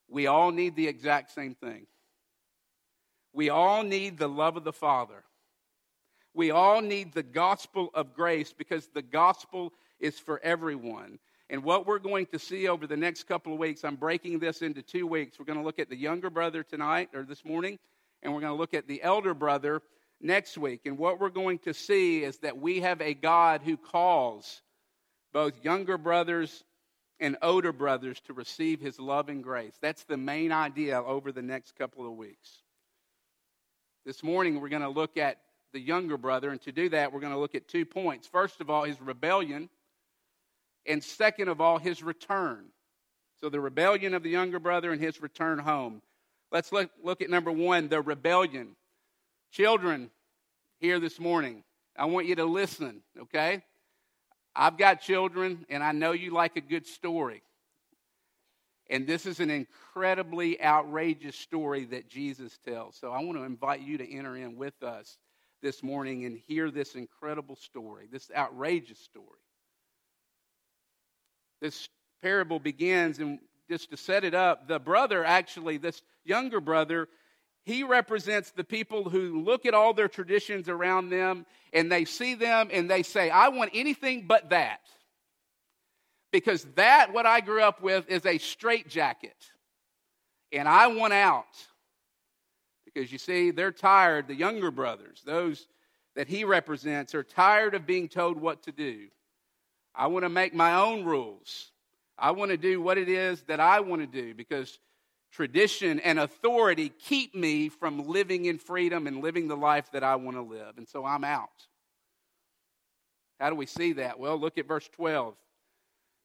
we 0.10 0.26
all 0.26 0.50
need 0.50 0.76
the 0.76 0.88
exact 0.88 1.30
same 1.30 1.54
thing. 1.54 1.86
We 3.34 3.50
all 3.50 3.84
need 3.84 4.18
the 4.18 4.28
love 4.30 4.58
of 4.58 4.64
the 4.64 4.74
Father. 4.74 5.24
We 6.34 6.50
all 6.50 6.82
need 6.82 7.14
the 7.14 7.22
gospel 7.22 7.92
of 7.94 8.16
grace 8.16 8.52
because 8.52 8.88
the 8.88 9.04
gospel 9.04 9.74
is 10.00 10.18
for 10.18 10.40
everyone. 10.40 11.20
And 11.50 11.64
what 11.64 11.86
we're 11.86 12.00
going 12.00 12.26
to 12.28 12.40
see 12.40 12.68
over 12.68 12.88
the 12.88 12.98
next 12.98 13.28
couple 13.28 13.54
of 13.54 13.60
weeks, 13.60 13.84
I'm 13.84 13.96
breaking 13.96 14.40
this 14.40 14.62
into 14.62 14.82
two 14.82 15.06
weeks. 15.06 15.38
We're 15.38 15.46
going 15.46 15.60
to 15.60 15.66
look 15.66 15.80
at 15.80 15.90
the 15.90 15.96
younger 15.96 16.30
brother 16.30 16.64
tonight 16.64 17.10
or 17.14 17.24
this 17.24 17.44
morning, 17.44 17.78
and 18.22 18.34
we're 18.34 18.42
going 18.42 18.54
to 18.54 18.58
look 18.58 18.74
at 18.74 18.88
the 18.88 19.04
elder 19.04 19.34
brother 19.34 19.82
next 20.22 20.58
week. 20.58 20.82
And 20.86 20.98
what 20.98 21.20
we're 21.20 21.30
going 21.30 21.60
to 21.60 21.74
see 21.74 22.24
is 22.24 22.38
that 22.40 22.58
we 22.58 22.80
have 22.80 23.02
a 23.02 23.14
God 23.14 23.62
who 23.62 23.78
calls 23.78 24.62
both 25.34 25.54
younger 25.64 25.98
brothers 25.98 26.64
and 27.20 27.38
older 27.42 27.72
brothers 27.72 28.20
to 28.22 28.34
receive 28.34 28.80
his 28.80 29.00
love 29.00 29.30
and 29.30 29.44
grace. 29.44 29.78
That's 29.82 30.04
the 30.06 30.18
main 30.18 30.52
idea 30.52 31.02
over 31.02 31.32
the 31.32 31.42
next 31.42 31.76
couple 31.76 32.08
of 32.08 32.14
weeks. 32.14 32.62
This 34.06 34.24
morning, 34.24 34.60
we're 34.60 34.70
going 34.70 34.82
to 34.82 34.90
look 34.90 35.18
at 35.18 35.38
the 35.72 35.80
younger 35.80 36.18
brother, 36.18 36.52
and 36.52 36.62
to 36.62 36.72
do 36.72 36.90
that, 36.90 37.12
we're 37.12 37.20
going 37.20 37.34
to 37.34 37.40
look 37.40 37.56
at 37.56 37.68
two 37.68 37.86
points. 37.86 38.28
First 38.28 38.62
of 38.62 38.70
all, 38.70 38.84
his 38.84 39.00
rebellion 39.02 39.70
and 40.86 41.04
second 41.04 41.48
of 41.48 41.62
all, 41.62 41.78
his 41.78 42.04
return. 42.04 42.66
So 43.40 43.50
the 43.50 43.60
rebellion 43.60 44.14
of 44.14 44.24
the 44.24 44.30
younger 44.30 44.60
brother 44.60 44.92
and 44.92 45.02
his 45.02 45.22
return 45.22 45.60
home. 45.60 46.02
Let's 46.52 46.72
look, 46.72 46.92
look 47.04 47.22
at 47.22 47.30
number 47.30 47.52
one 47.52 47.90
the 47.90 48.02
rebellion. 48.02 48.76
Children, 49.52 50.10
here 50.80 51.00
this 51.00 51.20
morning, 51.20 51.64
I 51.98 52.06
want 52.06 52.28
you 52.28 52.36
to 52.36 52.46
listen, 52.46 53.02
okay? 53.22 53.64
I've 54.56 54.78
got 54.78 55.02
children, 55.02 55.66
and 55.70 55.84
I 55.84 55.92
know 55.92 56.12
you 56.12 56.32
like 56.32 56.56
a 56.58 56.62
good 56.62 56.86
story. 56.86 57.42
And 58.90 59.08
this 59.08 59.26
is 59.26 59.40
an 59.40 59.50
incredibly 59.50 60.62
outrageous 60.62 61.36
story 61.36 61.86
that 61.86 62.10
Jesus 62.10 62.58
tells. 62.66 62.96
So 62.96 63.12
I 63.12 63.24
want 63.24 63.38
to 63.38 63.44
invite 63.44 63.82
you 63.82 63.98
to 63.98 64.14
enter 64.14 64.36
in 64.36 64.56
with 64.56 64.82
us 64.84 65.18
this 65.62 65.82
morning 65.82 66.26
and 66.26 66.38
hear 66.38 66.70
this 66.70 66.96
incredible 66.96 67.56
story, 67.56 68.08
this 68.12 68.30
outrageous 68.36 69.00
story. 69.00 69.43
This 71.64 71.88
parable 72.22 72.60
begins, 72.60 73.20
and 73.20 73.40
just 73.70 73.90
to 73.92 73.96
set 73.96 74.26
it 74.26 74.34
up, 74.34 74.68
the 74.68 74.80
brother 74.80 75.24
actually, 75.24 75.78
this 75.78 76.02
younger 76.26 76.60
brother, 76.60 77.08
he 77.64 77.86
represents 77.86 78.52
the 78.52 78.66
people 78.66 79.10
who 79.10 79.42
look 79.42 79.66
at 79.66 79.74
all 79.74 79.94
their 79.94 80.10
traditions 80.10 80.68
around 80.68 81.10
them 81.10 81.46
and 81.72 81.90
they 81.90 82.04
see 82.04 82.36
them 82.36 82.68
and 82.74 82.90
they 82.90 83.02
say, 83.02 83.30
I 83.30 83.48
want 83.48 83.72
anything 83.74 84.28
but 84.28 84.50
that. 84.50 84.82
Because 86.34 86.68
that, 86.76 87.14
what 87.14 87.26
I 87.26 87.40
grew 87.40 87.62
up 87.62 87.82
with, 87.82 88.10
is 88.10 88.26
a 88.26 88.40
straitjacket. 88.40 89.38
And 90.52 90.68
I 90.68 90.88
want 90.88 91.14
out. 91.14 91.46
Because 92.84 93.10
you 93.10 93.18
see, 93.18 93.52
they're 93.52 93.72
tired, 93.72 94.28
the 94.28 94.36
younger 94.36 94.70
brothers, 94.70 95.22
those 95.26 95.66
that 96.18 96.28
he 96.28 96.44
represents, 96.44 97.16
are 97.16 97.24
tired 97.24 97.74
of 97.74 97.88
being 97.88 98.10
told 98.10 98.38
what 98.38 98.64
to 98.64 98.74
do. 98.74 99.08
I 99.96 100.08
want 100.08 100.24
to 100.24 100.30
make 100.30 100.54
my 100.54 100.76
own 100.76 101.04
rules. 101.04 101.72
I 102.18 102.32
want 102.32 102.52
to 102.52 102.58
do 102.58 102.82
what 102.82 102.98
it 102.98 103.10
is 103.10 103.42
that 103.44 103.60
I 103.60 103.80
want 103.80 104.02
to 104.02 104.08
do 104.08 104.34
because 104.34 104.80
tradition 105.32 106.00
and 106.00 106.20
authority 106.20 106.90
keep 106.90 107.34
me 107.36 107.70
from 107.70 108.08
living 108.08 108.46
in 108.46 108.58
freedom 108.58 109.08
and 109.08 109.22
living 109.22 109.48
the 109.48 109.58
life 109.58 109.92
that 109.92 110.04
I 110.04 110.16
want 110.16 110.38
to 110.38 110.42
live. 110.42 110.78
And 110.78 110.88
so 110.88 111.06
I'm 111.06 111.24
out. 111.24 111.50
How 113.40 113.50
do 113.50 113.56
we 113.56 113.66
see 113.66 113.94
that? 113.94 114.20
Well, 114.20 114.40
look 114.40 114.58
at 114.58 114.68
verse 114.68 114.88
12. 114.94 115.36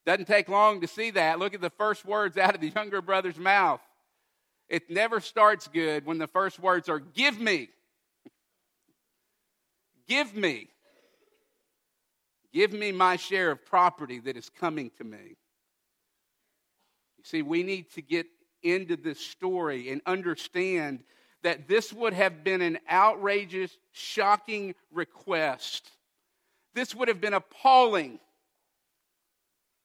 Doesn't 0.06 0.26
take 0.26 0.48
long 0.48 0.80
to 0.82 0.86
see 0.86 1.10
that. 1.12 1.38
Look 1.38 1.54
at 1.54 1.60
the 1.60 1.70
first 1.70 2.04
words 2.04 2.36
out 2.36 2.54
of 2.54 2.60
the 2.60 2.68
younger 2.68 3.02
brother's 3.02 3.38
mouth. 3.38 3.80
It 4.68 4.90
never 4.90 5.20
starts 5.20 5.68
good 5.68 6.04
when 6.04 6.18
the 6.18 6.26
first 6.26 6.58
words 6.58 6.88
are, 6.88 6.98
Give 6.98 7.40
me. 7.40 7.70
Give 10.08 10.34
me. 10.34 10.68
Give 12.52 12.72
me 12.72 12.92
my 12.92 13.16
share 13.16 13.50
of 13.50 13.64
property 13.64 14.20
that 14.20 14.36
is 14.36 14.48
coming 14.48 14.90
to 14.98 15.04
me. 15.04 15.36
You 17.18 17.24
see, 17.24 17.42
we 17.42 17.62
need 17.62 17.92
to 17.92 18.02
get 18.02 18.26
into 18.62 18.96
this 18.96 19.20
story 19.20 19.90
and 19.90 20.00
understand 20.06 21.00
that 21.42 21.68
this 21.68 21.92
would 21.92 22.12
have 22.14 22.42
been 22.42 22.62
an 22.62 22.78
outrageous, 22.90 23.76
shocking 23.92 24.74
request. 24.90 25.90
This 26.74 26.94
would 26.94 27.08
have 27.08 27.20
been 27.20 27.34
appalling 27.34 28.18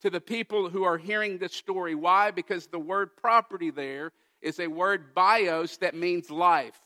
to 0.01 0.09
the 0.09 0.21
people 0.21 0.69
who 0.69 0.83
are 0.83 0.97
hearing 0.97 1.37
this 1.37 1.53
story. 1.53 1.95
Why? 1.95 2.31
Because 2.31 2.67
the 2.67 2.79
word 2.79 3.15
property 3.15 3.69
there 3.69 4.11
is 4.41 4.59
a 4.59 4.67
word 4.67 5.13
bios 5.15 5.77
that 5.77 5.95
means 5.95 6.29
life. 6.29 6.79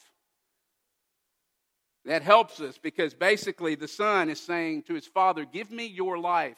That 2.08 2.24
helps 2.24 2.62
us 2.62 2.78
because 2.78 3.14
basically 3.14 3.76
the 3.76 3.88
son 3.88 4.30
is 4.30 4.40
saying 4.40 4.84
to 4.84 4.94
his 4.94 5.06
father, 5.06 5.44
Give 5.44 5.70
me 5.70 5.86
your 5.86 6.18
life. 6.18 6.58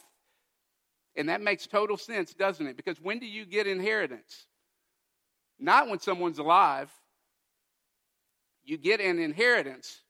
And 1.16 1.28
that 1.30 1.42
makes 1.42 1.66
total 1.66 1.98
sense, 1.98 2.36
doesn't 2.36 2.68
it? 2.68 2.78
Because 2.78 3.02
when 3.02 3.18
do 3.18 3.26
you 3.26 3.48
get 3.48 3.66
inheritance? 3.66 4.46
Not 5.60 5.90
when 5.90 6.00
someone's 6.00 6.38
alive. 6.38 6.92
You 8.64 8.78
get 8.78 9.02
an 9.02 9.18
inheritance 9.18 10.02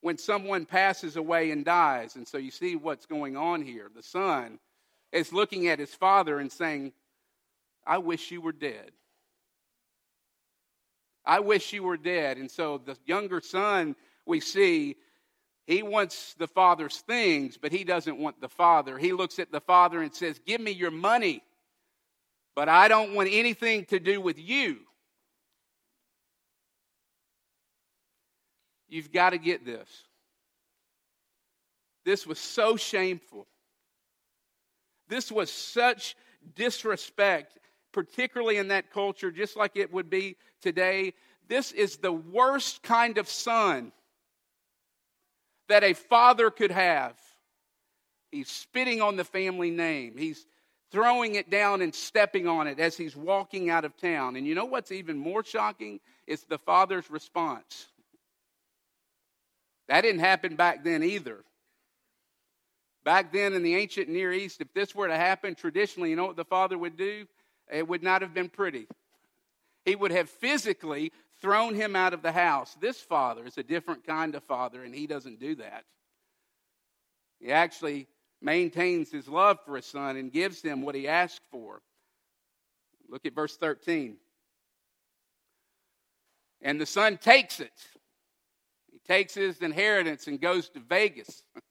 when 0.00 0.16
someone 0.16 0.64
passes 0.64 1.16
away 1.16 1.50
and 1.50 1.66
dies. 1.66 2.16
And 2.16 2.26
so 2.26 2.38
you 2.38 2.50
see 2.50 2.74
what's 2.74 3.04
going 3.04 3.36
on 3.36 3.60
here. 3.60 3.90
The 3.94 4.02
son 4.02 4.58
is 5.12 5.34
looking 5.34 5.68
at 5.68 5.80
his 5.80 5.94
father 5.94 6.38
and 6.38 6.50
saying, 6.50 6.94
I 7.86 7.98
wish 7.98 8.30
you 8.30 8.40
were 8.40 8.52
dead. 8.52 8.90
I 11.26 11.40
wish 11.40 11.74
you 11.74 11.82
were 11.82 11.98
dead. 11.98 12.38
And 12.38 12.50
so 12.50 12.78
the 12.78 12.96
younger 13.04 13.42
son, 13.42 13.96
we 14.26 14.40
see, 14.40 14.96
he 15.66 15.82
wants 15.82 16.34
the 16.34 16.48
father's 16.48 16.98
things, 16.98 17.56
but 17.56 17.72
he 17.72 17.84
doesn't 17.84 18.18
want 18.18 18.40
the 18.40 18.48
father. 18.48 18.98
He 18.98 19.12
looks 19.12 19.38
at 19.38 19.52
the 19.52 19.60
father 19.60 20.02
and 20.02 20.14
says, 20.14 20.40
Give 20.44 20.60
me 20.60 20.72
your 20.72 20.90
money, 20.90 21.42
but 22.54 22.68
I 22.68 22.88
don't 22.88 23.14
want 23.14 23.28
anything 23.30 23.84
to 23.86 24.00
do 24.00 24.20
with 24.20 24.38
you. 24.38 24.78
You've 28.88 29.12
got 29.12 29.30
to 29.30 29.38
get 29.38 29.64
this. 29.64 29.88
This 32.04 32.26
was 32.26 32.38
so 32.38 32.76
shameful. 32.76 33.46
This 35.08 35.30
was 35.30 35.50
such 35.50 36.16
disrespect, 36.56 37.58
particularly 37.92 38.56
in 38.56 38.68
that 38.68 38.90
culture, 38.90 39.30
just 39.30 39.56
like 39.56 39.76
it 39.76 39.92
would 39.92 40.10
be 40.10 40.36
today. 40.60 41.14
This 41.48 41.72
is 41.72 41.98
the 41.98 42.12
worst 42.12 42.82
kind 42.82 43.18
of 43.18 43.28
son 43.28 43.92
that 45.72 45.84
a 45.84 45.94
father 45.94 46.50
could 46.50 46.70
have. 46.70 47.14
He's 48.30 48.48
spitting 48.48 49.00
on 49.00 49.16
the 49.16 49.24
family 49.24 49.70
name. 49.70 50.18
He's 50.18 50.44
throwing 50.90 51.34
it 51.34 51.48
down 51.48 51.80
and 51.80 51.94
stepping 51.94 52.46
on 52.46 52.66
it 52.66 52.78
as 52.78 52.94
he's 52.94 53.16
walking 53.16 53.70
out 53.70 53.86
of 53.86 53.96
town. 53.96 54.36
And 54.36 54.46
you 54.46 54.54
know 54.54 54.66
what's 54.66 54.92
even 54.92 55.16
more 55.16 55.42
shocking? 55.42 56.00
It's 56.26 56.44
the 56.44 56.58
father's 56.58 57.10
response. 57.10 57.86
That 59.88 60.02
didn't 60.02 60.20
happen 60.20 60.56
back 60.56 60.84
then 60.84 61.02
either. 61.02 61.42
Back 63.02 63.32
then 63.32 63.54
in 63.54 63.62
the 63.62 63.74
ancient 63.74 64.10
Near 64.10 64.30
East, 64.30 64.60
if 64.60 64.72
this 64.74 64.94
were 64.94 65.08
to 65.08 65.16
happen 65.16 65.54
traditionally, 65.54 66.10
you 66.10 66.16
know 66.16 66.26
what 66.26 66.36
the 66.36 66.44
father 66.44 66.76
would 66.76 66.98
do? 66.98 67.26
It 67.72 67.88
would 67.88 68.02
not 68.02 68.20
have 68.20 68.34
been 68.34 68.50
pretty. 68.50 68.86
He 69.86 69.96
would 69.96 70.12
have 70.12 70.28
physically 70.28 71.12
thrown 71.42 71.74
him 71.74 71.96
out 71.96 72.14
of 72.14 72.22
the 72.22 72.32
house. 72.32 72.76
This 72.80 73.00
father 73.00 73.44
is 73.44 73.58
a 73.58 73.62
different 73.62 74.06
kind 74.06 74.34
of 74.34 74.44
father, 74.44 74.84
and 74.84 74.94
he 74.94 75.06
doesn't 75.06 75.40
do 75.40 75.56
that. 75.56 75.84
He 77.40 77.50
actually 77.50 78.06
maintains 78.40 79.10
his 79.10 79.28
love 79.28 79.58
for 79.66 79.76
his 79.76 79.84
son 79.84 80.16
and 80.16 80.32
gives 80.32 80.62
him 80.62 80.82
what 80.82 80.94
he 80.94 81.08
asked 81.08 81.42
for. 81.50 81.82
Look 83.08 83.26
at 83.26 83.34
verse 83.34 83.56
13. 83.56 84.16
And 86.62 86.80
the 86.80 86.86
son 86.86 87.18
takes 87.18 87.58
it. 87.58 87.72
He 88.92 89.00
takes 89.00 89.34
his 89.34 89.60
inheritance 89.60 90.28
and 90.28 90.40
goes 90.40 90.68
to 90.70 90.80
Vegas. 90.80 91.42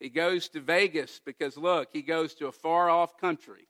He 0.00 0.10
goes 0.10 0.48
to 0.50 0.60
Vegas 0.60 1.20
because, 1.26 1.56
look, 1.56 1.88
he 1.92 2.02
goes 2.02 2.32
to 2.34 2.46
a 2.46 2.52
far 2.52 2.88
off 2.88 3.16
country 3.16 3.67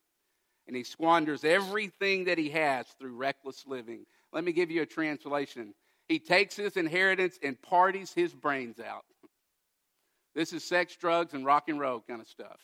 and 0.68 0.76
he 0.76 0.84
squanders 0.84 1.44
everything 1.44 2.24
that 2.24 2.38
he 2.38 2.50
has 2.50 2.86
through 2.98 3.16
reckless 3.16 3.64
living. 3.66 4.06
Let 4.32 4.44
me 4.44 4.52
give 4.52 4.70
you 4.70 4.82
a 4.82 4.86
translation. 4.86 5.74
He 6.06 6.20
takes 6.20 6.54
his 6.54 6.76
inheritance 6.76 7.38
and 7.42 7.60
parties 7.60 8.12
his 8.12 8.32
brains 8.32 8.78
out. 8.78 9.04
This 10.34 10.52
is 10.52 10.62
sex, 10.62 10.94
drugs, 10.94 11.34
and 11.34 11.44
rock 11.44 11.68
and 11.68 11.80
roll 11.80 12.00
kind 12.06 12.20
of 12.20 12.28
stuff. 12.28 12.60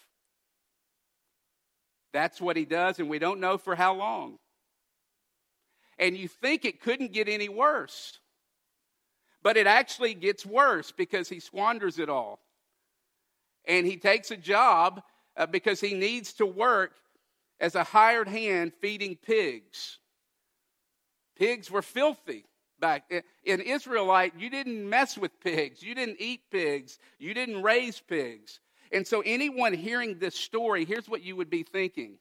That's 2.13 2.41
what 2.41 2.57
he 2.57 2.65
does, 2.65 3.01
and 3.01 3.11
we 3.11 3.19
don't 3.19 3.41
know 3.41 3.59
for 3.59 3.75
how 3.75 3.95
long. 3.95 4.39
And 5.99 6.17
you 6.17 6.29
think 6.29 6.65
it 6.65 6.81
couldn't 6.81 7.13
get 7.13 7.29
any 7.29 7.49
worse. 7.49 8.21
But 9.43 9.57
it 9.57 9.67
actually 9.67 10.15
gets 10.15 10.47
worse 10.47 10.93
because 10.93 11.29
he 11.29 11.41
squanders 11.41 11.99
it 11.99 12.09
all 12.09 12.39
and 13.67 13.87
he 13.87 13.97
takes 13.97 14.31
a 14.31 14.37
job 14.37 15.03
uh, 15.37 15.47
because 15.47 15.81
he 15.81 15.95
needs 15.95 16.33
to 16.35 16.47
work 16.47 16.93
as 17.65 17.75
a 17.75 17.83
hired 17.83 18.29
hand 18.29 18.75
feeding 18.83 19.17
pigs. 19.17 19.99
Pigs 21.35 21.71
were 21.71 21.81
filthy 21.81 22.45
back 22.79 23.11
in 23.43 23.63
Israelite. 23.63 24.35
You 24.39 24.51
didn't 24.51 24.87
mess 24.87 25.17
with 25.17 25.41
pigs. 25.41 25.83
You 25.83 25.95
didn't 25.95 26.19
eat 26.21 26.43
pigs. 26.51 26.99
You 27.19 27.33
didn't 27.33 27.63
raise 27.63 27.99
pigs. 28.01 28.61
And 28.93 29.07
so, 29.07 29.23
anyone 29.25 29.73
hearing 29.73 30.19
this 30.19 30.35
story, 30.35 30.85
here's 30.85 31.09
what 31.09 31.23
you 31.23 31.37
would 31.37 31.49
be 31.49 31.63
thinking. 31.63 32.19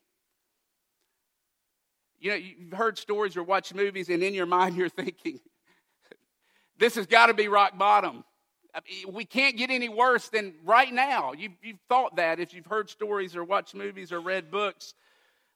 You 2.18 2.30
know, 2.30 2.36
you've 2.36 2.72
heard 2.72 2.96
stories 2.96 3.36
or 3.36 3.42
watched 3.42 3.74
movies, 3.74 4.08
and 4.08 4.22
in 4.22 4.32
your 4.32 4.46
mind, 4.46 4.76
you're 4.78 4.88
thinking, 4.88 5.40
this 6.78 6.94
has 6.94 7.06
got 7.06 7.26
to 7.26 7.34
be 7.34 7.48
rock 7.48 7.76
bottom 7.76 8.24
we 9.08 9.24
can't 9.24 9.56
get 9.56 9.70
any 9.70 9.88
worse 9.88 10.28
than 10.30 10.54
right 10.64 10.92
now. 10.92 11.32
You've, 11.32 11.52
you've 11.62 11.78
thought 11.88 12.16
that 12.16 12.40
if 12.40 12.52
you've 12.52 12.66
heard 12.66 12.90
stories 12.90 13.36
or 13.36 13.44
watched 13.44 13.74
movies 13.74 14.10
or 14.10 14.20
read 14.20 14.50
books. 14.50 14.94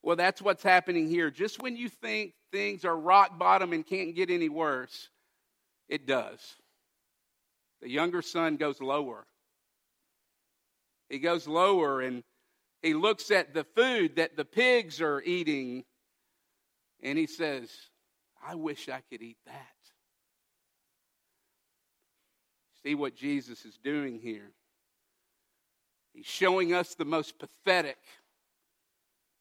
Well, 0.02 0.16
that's 0.16 0.40
what's 0.40 0.62
happening 0.62 1.08
here. 1.08 1.30
Just 1.30 1.60
when 1.60 1.76
you 1.76 1.88
think 1.88 2.32
things 2.52 2.84
are 2.84 2.96
rock 2.96 3.38
bottom 3.38 3.72
and 3.72 3.86
can't 3.86 4.14
get 4.14 4.30
any 4.30 4.48
worse, 4.48 5.10
it 5.88 6.06
does. 6.06 6.40
The 7.80 7.90
younger 7.90 8.22
son 8.22 8.56
goes 8.56 8.80
lower. 8.80 9.26
He 11.08 11.18
goes 11.18 11.48
lower, 11.48 12.00
and 12.00 12.22
he 12.82 12.94
looks 12.94 13.30
at 13.30 13.54
the 13.54 13.64
food 13.64 14.16
that 14.16 14.36
the 14.36 14.44
pigs 14.44 15.00
are 15.00 15.22
eating 15.22 15.84
and 17.02 17.18
he 17.18 17.26
says, 17.26 17.70
I 18.44 18.54
wish 18.54 18.88
I 18.88 19.02
could 19.10 19.22
eat 19.22 19.38
that. 19.46 19.54
See 22.82 22.94
what 22.94 23.14
Jesus 23.14 23.64
is 23.64 23.78
doing 23.82 24.18
here. 24.20 24.52
He's 26.12 26.26
showing 26.26 26.74
us 26.74 26.94
the 26.94 27.04
most 27.04 27.38
pathetic, 27.38 27.98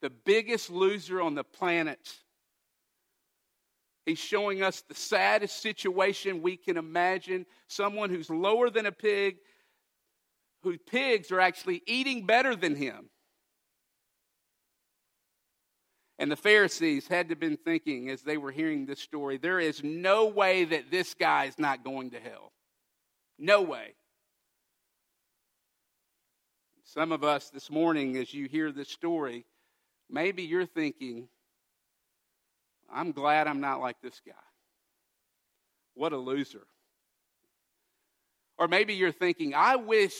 the 0.01 0.09
biggest 0.09 0.69
loser 0.69 1.21
on 1.21 1.35
the 1.35 1.43
planet. 1.43 1.99
He's 4.05 4.19
showing 4.19 4.63
us 4.63 4.81
the 4.81 4.95
saddest 4.95 5.61
situation 5.61 6.41
we 6.41 6.55
can 6.55 6.77
imagine 6.77 7.45
someone 7.67 8.09
who's 8.09 8.29
lower 8.29 8.69
than 8.69 8.85
a 8.85 8.91
pig, 8.91 9.37
whose 10.63 10.77
pigs 10.89 11.31
are 11.31 11.41
actually 11.41 11.81
eating 11.85 12.25
better 12.25 12.55
than 12.55 12.75
him. 12.75 13.09
And 16.19 16.31
the 16.31 16.37
Pharisees 16.37 17.07
had 17.07 17.27
to 17.27 17.33
have 17.33 17.39
been 17.39 17.57
thinking 17.57 18.09
as 18.09 18.21
they 18.21 18.37
were 18.37 18.51
hearing 18.51 18.85
this 18.85 18.99
story, 18.99 19.37
there 19.37 19.59
is 19.59 19.83
no 19.83 20.25
way 20.27 20.63
that 20.65 20.89
this 20.89 21.13
guy 21.13 21.45
is 21.45 21.59
not 21.59 21.83
going 21.83 22.11
to 22.11 22.19
hell. 22.19 22.53
No 23.37 23.61
way. 23.61 23.93
Some 26.83 27.11
of 27.11 27.23
us 27.23 27.49
this 27.49 27.69
morning, 27.69 28.15
as 28.15 28.33
you 28.33 28.47
hear 28.47 28.71
this 28.71 28.89
story, 28.89 29.45
maybe 30.09 30.43
you're 30.43 30.65
thinking, 30.65 31.27
I'm 32.91 33.11
glad 33.11 33.47
I'm 33.47 33.61
not 33.61 33.79
like 33.79 33.97
this 34.01 34.21
guy. 34.25 34.33
What 35.93 36.13
a 36.13 36.17
loser. 36.17 36.65
Or 38.57 38.67
maybe 38.67 38.93
you're 38.93 39.11
thinking, 39.11 39.53
I 39.53 39.75
wish 39.75 40.13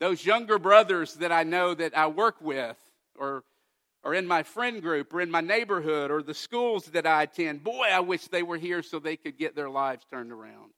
those 0.00 0.24
younger 0.24 0.58
brothers 0.58 1.14
that 1.14 1.32
I 1.32 1.42
know 1.42 1.74
that 1.74 1.96
I 1.96 2.06
work 2.06 2.40
with, 2.40 2.76
or 3.16 3.44
or 4.04 4.14
in 4.14 4.26
my 4.26 4.42
friend 4.42 4.82
group 4.82 5.14
or 5.14 5.20
in 5.20 5.30
my 5.30 5.40
neighborhood 5.40 6.10
or 6.10 6.22
the 6.22 6.34
schools 6.34 6.86
that 6.86 7.06
I 7.06 7.22
attend. 7.22 7.62
Boy, 7.62 7.86
I 7.92 8.00
wish 8.00 8.26
they 8.26 8.42
were 8.42 8.56
here 8.56 8.82
so 8.82 8.98
they 8.98 9.16
could 9.16 9.38
get 9.38 9.54
their 9.54 9.70
lives 9.70 10.04
turned 10.10 10.32
around. 10.32 10.72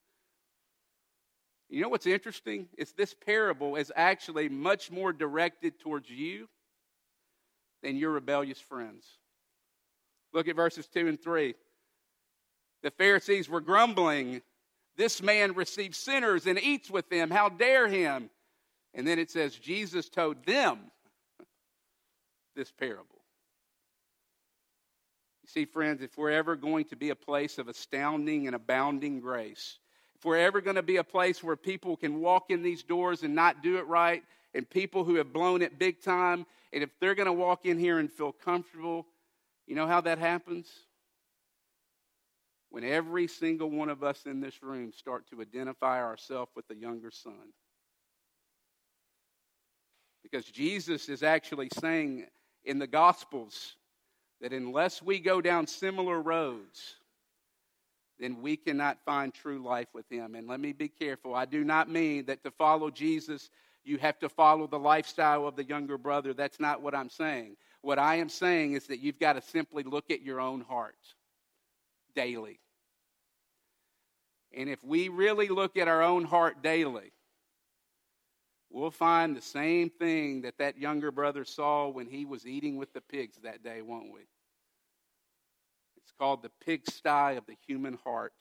You 1.70 1.80
know 1.80 1.88
what's 1.88 2.06
interesting? 2.06 2.68
Is 2.76 2.92
this 2.92 3.14
parable 3.14 3.76
is 3.76 3.90
actually 3.96 4.48
much 4.48 4.90
more 4.90 5.12
directed 5.12 5.80
towards 5.80 6.10
you 6.10 6.48
than 7.84 7.96
your 7.96 8.12
rebellious 8.12 8.58
friends. 8.58 9.06
Look 10.32 10.48
at 10.48 10.56
verses 10.56 10.88
2 10.88 11.06
and 11.06 11.22
3. 11.22 11.54
The 12.82 12.90
Pharisees 12.90 13.48
were 13.48 13.60
grumbling. 13.60 14.42
This 14.96 15.22
man 15.22 15.54
receives 15.54 15.98
sinners 15.98 16.46
and 16.46 16.58
eats 16.58 16.90
with 16.90 17.08
them. 17.10 17.30
How 17.30 17.48
dare 17.48 17.86
him? 17.86 18.30
And 18.94 19.06
then 19.06 19.18
it 19.18 19.30
says, 19.30 19.54
Jesus 19.54 20.08
told 20.08 20.44
them 20.46 20.78
this 22.56 22.72
parable. 22.72 23.06
You 25.42 25.48
see, 25.48 25.64
friends, 25.66 26.00
if 26.02 26.16
we're 26.16 26.30
ever 26.30 26.56
going 26.56 26.86
to 26.86 26.96
be 26.96 27.10
a 27.10 27.14
place 27.14 27.58
of 27.58 27.68
astounding 27.68 28.46
and 28.46 28.56
abounding 28.56 29.20
grace, 29.20 29.78
if 30.16 30.24
we're 30.24 30.38
ever 30.38 30.62
going 30.62 30.76
to 30.76 30.82
be 30.82 30.96
a 30.96 31.04
place 31.04 31.44
where 31.44 31.56
people 31.56 31.98
can 31.98 32.20
walk 32.20 32.46
in 32.48 32.62
these 32.62 32.82
doors 32.82 33.22
and 33.24 33.34
not 33.34 33.62
do 33.62 33.76
it 33.76 33.86
right, 33.86 34.22
and 34.54 34.68
people 34.68 35.04
who 35.04 35.16
have 35.16 35.32
blown 35.32 35.62
it 35.62 35.78
big 35.78 36.02
time, 36.02 36.46
and 36.72 36.82
if 36.82 36.90
they're 37.00 37.14
going 37.14 37.26
to 37.26 37.32
walk 37.32 37.66
in 37.66 37.78
here 37.78 37.98
and 37.98 38.10
feel 38.10 38.32
comfortable, 38.32 39.06
you 39.66 39.74
know 39.74 39.86
how 39.86 40.00
that 40.02 40.18
happens? 40.18 40.68
When 42.70 42.84
every 42.84 43.26
single 43.26 43.70
one 43.70 43.88
of 43.88 44.02
us 44.02 44.26
in 44.26 44.40
this 44.40 44.62
room 44.62 44.92
start 44.92 45.28
to 45.30 45.40
identify 45.40 46.02
ourselves 46.02 46.50
with 46.56 46.66
the 46.68 46.76
younger 46.76 47.10
son. 47.10 47.52
Because 50.22 50.46
Jesus 50.46 51.08
is 51.08 51.22
actually 51.22 51.68
saying 51.78 52.26
in 52.64 52.78
the 52.78 52.86
Gospels, 52.86 53.76
that 54.40 54.52
unless 54.52 55.02
we 55.02 55.20
go 55.20 55.40
down 55.40 55.66
similar 55.66 56.20
roads, 56.20 56.96
then 58.18 58.42
we 58.42 58.56
cannot 58.56 58.98
find 59.04 59.32
true 59.32 59.62
life 59.62 59.88
with 59.94 60.04
Him. 60.10 60.34
And 60.34 60.46
let 60.46 60.60
me 60.60 60.72
be 60.72 60.88
careful. 60.88 61.34
I 61.34 61.46
do 61.46 61.64
not 61.64 61.88
mean 61.88 62.26
that 62.26 62.44
to 62.44 62.50
follow 62.50 62.90
Jesus, 62.90 63.50
you 63.84 63.98
have 63.98 64.18
to 64.20 64.28
follow 64.28 64.66
the 64.66 64.78
lifestyle 64.78 65.46
of 65.46 65.56
the 65.56 65.64
younger 65.64 65.98
brother. 65.98 66.32
That's 66.32 66.58
not 66.58 66.82
what 66.82 66.94
I'm 66.94 67.10
saying. 67.10 67.56
What 67.82 67.98
I 67.98 68.16
am 68.16 68.28
saying 68.28 68.72
is 68.72 68.86
that 68.86 69.00
you've 69.00 69.18
got 69.18 69.34
to 69.34 69.42
simply 69.42 69.82
look 69.82 70.10
at 70.10 70.22
your 70.22 70.40
own 70.40 70.62
heart 70.62 70.96
daily. 72.16 72.60
And 74.56 74.68
if 74.68 74.82
we 74.82 75.08
really 75.08 75.48
look 75.48 75.76
at 75.76 75.88
our 75.88 76.02
own 76.02 76.24
heart 76.24 76.62
daily, 76.62 77.12
we'll 78.70 78.90
find 78.90 79.36
the 79.36 79.42
same 79.42 79.90
thing 79.90 80.42
that 80.42 80.58
that 80.58 80.78
younger 80.78 81.10
brother 81.10 81.44
saw 81.44 81.88
when 81.88 82.06
he 82.06 82.24
was 82.24 82.46
eating 82.46 82.76
with 82.76 82.92
the 82.92 83.00
pigs 83.00 83.36
that 83.42 83.62
day, 83.62 83.82
won't 83.82 84.12
we? 84.12 84.20
It's 85.96 86.12
called 86.18 86.42
the 86.42 86.50
pigsty 86.64 87.36
of 87.36 87.46
the 87.46 87.56
human 87.66 87.98
heart. 88.04 88.32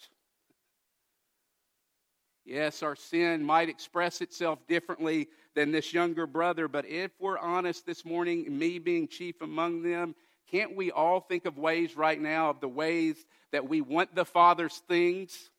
Yes, 2.45 2.83
our 2.83 2.95
sin 2.95 3.43
might 3.43 3.69
express 3.69 4.19
itself 4.19 4.59
differently 4.67 5.29
than 5.55 5.71
this 5.71 5.93
younger 5.93 6.27
brother, 6.27 6.67
but 6.67 6.85
if 6.85 7.11
we're 7.19 7.37
honest 7.37 7.85
this 7.85 8.03
morning, 8.03 8.57
me 8.57 8.79
being 8.79 9.07
chief 9.07 9.41
among 9.41 9.81
them, 9.81 10.13
can't 10.51 10.75
we 10.75 10.91
all 10.91 11.21
think 11.21 11.45
of 11.45 11.57
ways 11.57 11.95
right 11.95 12.19
now 12.19 12.49
of 12.49 12.59
the 12.59 12.67
ways 12.67 13.15
that 13.51 13.67
we 13.67 13.79
want 13.79 14.13
the 14.13 14.25
Father's 14.25 14.81
things, 14.89 15.49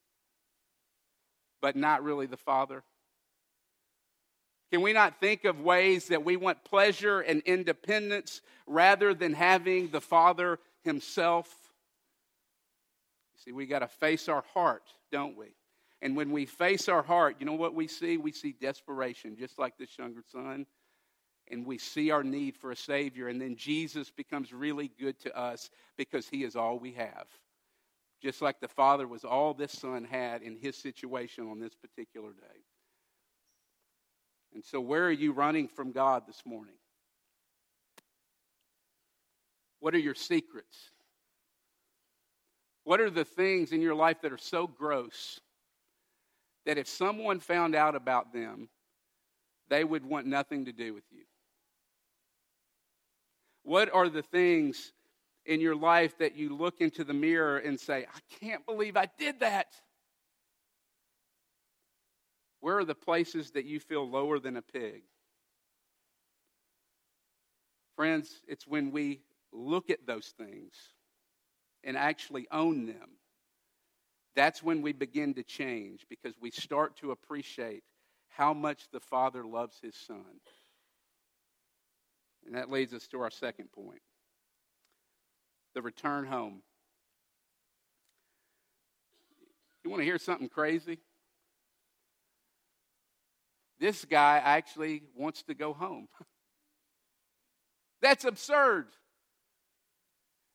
but 1.63 1.75
not 1.75 2.05
really 2.05 2.27
the 2.27 2.37
Father? 2.37 2.85
Can 4.71 4.83
we 4.83 4.93
not 4.93 5.21
think 5.21 5.45
of 5.45 5.61
ways 5.61 6.09
that 6.09 6.25
we 6.25 6.37
want 6.37 6.65
pleasure 6.65 7.21
and 7.21 7.41
independence 7.47 8.43
rather 8.67 9.15
than 9.15 9.33
having 9.33 9.89
the 9.89 10.01
Father 10.01 10.59
Himself? 10.83 11.49
See, 13.43 13.53
we 13.53 13.67
got 13.67 13.79
to 13.79 13.89
face 13.89 14.29
our 14.29 14.45
heart, 14.53 14.83
don't 15.11 15.37
we? 15.37 15.55
And 16.05 16.15
when 16.15 16.33
we 16.33 16.45
face 16.45 16.91
our 16.91 17.03
heart, 17.03 17.37
you 17.41 17.47
know 17.47 17.55
what 17.55 17.75
we 17.75 17.89
see? 17.89 18.19
We 18.19 18.31
see 18.31 18.53
desperation, 18.53 19.37
just 19.39 19.59
like 19.59 19.79
this 19.79 19.99
younger 19.99 20.23
son. 20.31 20.67
And 21.51 21.65
we 21.65 21.79
see 21.79 22.11
our 22.11 22.23
need 22.23 22.59
for 22.59 22.71
a 22.73 22.77
Savior. 22.77 23.29
And 23.29 23.41
then 23.41 23.57
Jesus 23.57 24.11
becomes 24.11 24.53
really 24.53 24.91
good 25.01 25.19
to 25.21 25.35
us 25.35 25.71
because 25.97 26.29
He 26.29 26.45
is 26.45 26.57
all 26.57 26.79
we 26.79 26.93
have. 26.93 27.27
Just 28.23 28.43
like 28.43 28.61
the 28.61 28.69
Father 28.69 29.09
was 29.09 29.25
all 29.25 29.55
this 29.55 29.73
son 29.73 30.05
had 30.05 30.43
in 30.43 30.57
his 30.57 30.77
situation 30.77 31.49
on 31.49 31.59
this 31.59 31.75
particular 31.75 32.33
day. 32.33 32.61
And 34.55 34.63
so, 34.63 34.83
where 34.83 35.07
are 35.07 35.11
you 35.11 35.33
running 35.33 35.69
from 35.69 35.91
God 35.91 36.25
this 36.27 36.43
morning? 36.45 36.77
What 39.81 39.95
are 39.95 39.99
your 39.99 40.15
secrets? 40.15 40.91
What 42.85 43.01
are 43.01 43.11
the 43.11 43.25
things 43.25 43.73
in 43.73 43.81
your 43.81 43.95
life 43.95 44.21
that 44.21 44.33
are 44.33 44.39
so 44.39 44.67
gross 44.67 45.41
that 46.67 46.79
if 46.79 46.89
someone 46.89 47.41
found 47.41 47.75
out 47.75 47.95
about 47.95 48.33
them, 48.33 48.69
they 49.69 49.85
would 49.85 50.05
want 50.05 50.27
nothing 50.27 50.65
to 50.67 50.73
do 50.73 50.95
with 50.95 51.05
you? 51.11 51.25
What 53.63 53.93
are 53.93 54.09
the 54.09 54.23
things 54.23 54.93
in 55.47 55.61
your 55.61 55.77
life 55.77 56.19
that 56.19 56.37
you 56.37 56.55
look 56.55 56.81
into 56.81 57.05
the 57.05 57.15
mirror 57.15 57.59
and 57.59 57.79
say, 57.79 58.07
I 58.15 58.45
can't 58.45 58.65
believe 58.67 58.97
I 58.97 59.09
did 59.19 59.41
that? 59.41 59.69
Where 62.61 62.79
are 62.79 62.85
the 62.85 62.95
places 62.95 63.51
that 63.53 63.67
you 63.67 63.79
feel 63.79 64.09
lower 64.09 64.39
than 64.39 64.57
a 64.57 64.63
pig? 64.63 65.03
Friends, 67.97 68.41
it's 68.49 68.67
when 68.67 68.91
we 68.91 69.21
look 69.53 69.91
at 69.91 70.07
those 70.07 70.35
things 70.37 70.73
and 71.85 71.97
actually 71.97 72.47
own 72.51 72.87
them, 72.87 73.11
that's 74.37 74.63
when 74.63 74.83
we 74.83 74.93
begin 74.93 75.35
to 75.35 75.43
change 75.43 76.07
because 76.09 76.35
we 76.41 76.51
start 76.51 76.97
to 76.97 77.13
appreciate 77.13 77.83
how 78.29 78.53
much 78.53 78.89
the 78.93 79.01
Father 79.01 79.45
loves 79.45 79.79
His 79.81 79.95
Son. 79.95 80.41
And 82.47 82.55
that 82.57 82.71
leads 82.71 82.93
us 82.93 83.07
to 83.09 83.21
our 83.21 83.31
second 83.31 83.71
point 83.73 84.03
the 85.75 85.83
return 85.83 86.25
home. 86.25 86.63
You 89.83 89.91
want 89.91 90.01
to 90.01 90.05
hear 90.05 90.19
something 90.19 90.49
crazy? 90.49 90.99
This 93.81 94.05
guy 94.05 94.41
actually 94.43 95.03
wants 95.17 95.43
to 95.45 95.55
go 95.55 95.73
home. 95.73 96.09
That's 98.01 98.25
absurd. 98.25 98.87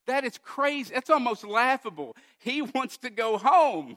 That 0.10 0.26
is 0.26 0.40
crazy. 0.40 0.92
That's 0.92 1.12
almost 1.12 1.44
laughable. 1.44 2.16
He 2.40 2.62
wants 2.74 2.98
to 2.98 3.12
go 3.12 3.38
home. 3.38 3.96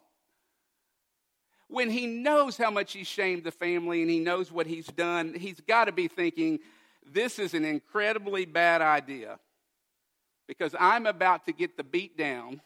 When 1.69 1.89
he 1.89 2.07
knows 2.07 2.59
how 2.59 2.71
much 2.71 2.93
he 2.93 3.03
shamed 3.03 3.45
the 3.45 3.51
family 3.51 4.03
and 4.03 4.11
he 4.11 4.21
knows 4.21 4.53
what 4.53 4.67
he's 4.67 4.89
done, 4.89 5.33
he's 5.33 5.59
got 5.63 5.87
to 5.87 5.93
be 5.93 6.09
thinking, 6.09 6.59
this 7.11 7.39
is 7.39 7.55
an 7.55 7.65
incredibly 7.65 8.45
bad 8.45 8.83
idea 8.83 9.39
because 10.47 10.75
I'm 10.79 11.07
about 11.07 11.47
to 11.47 11.53
get 11.53 11.79
the 11.79 11.83
beat 11.83 12.19
down 12.19 12.61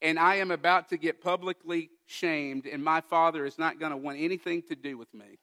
and 0.00 0.18
I 0.18 0.36
am 0.36 0.50
about 0.50 0.88
to 0.90 0.96
get 0.96 1.22
publicly 1.22 1.90
shamed, 2.06 2.66
and 2.66 2.82
my 2.82 3.02
father 3.02 3.44
is 3.44 3.58
not 3.58 3.78
going 3.78 3.90
to 3.90 3.96
want 3.96 4.18
anything 4.18 4.62
to 4.68 4.74
do 4.74 4.96
with 4.96 5.12
me. 5.12 5.38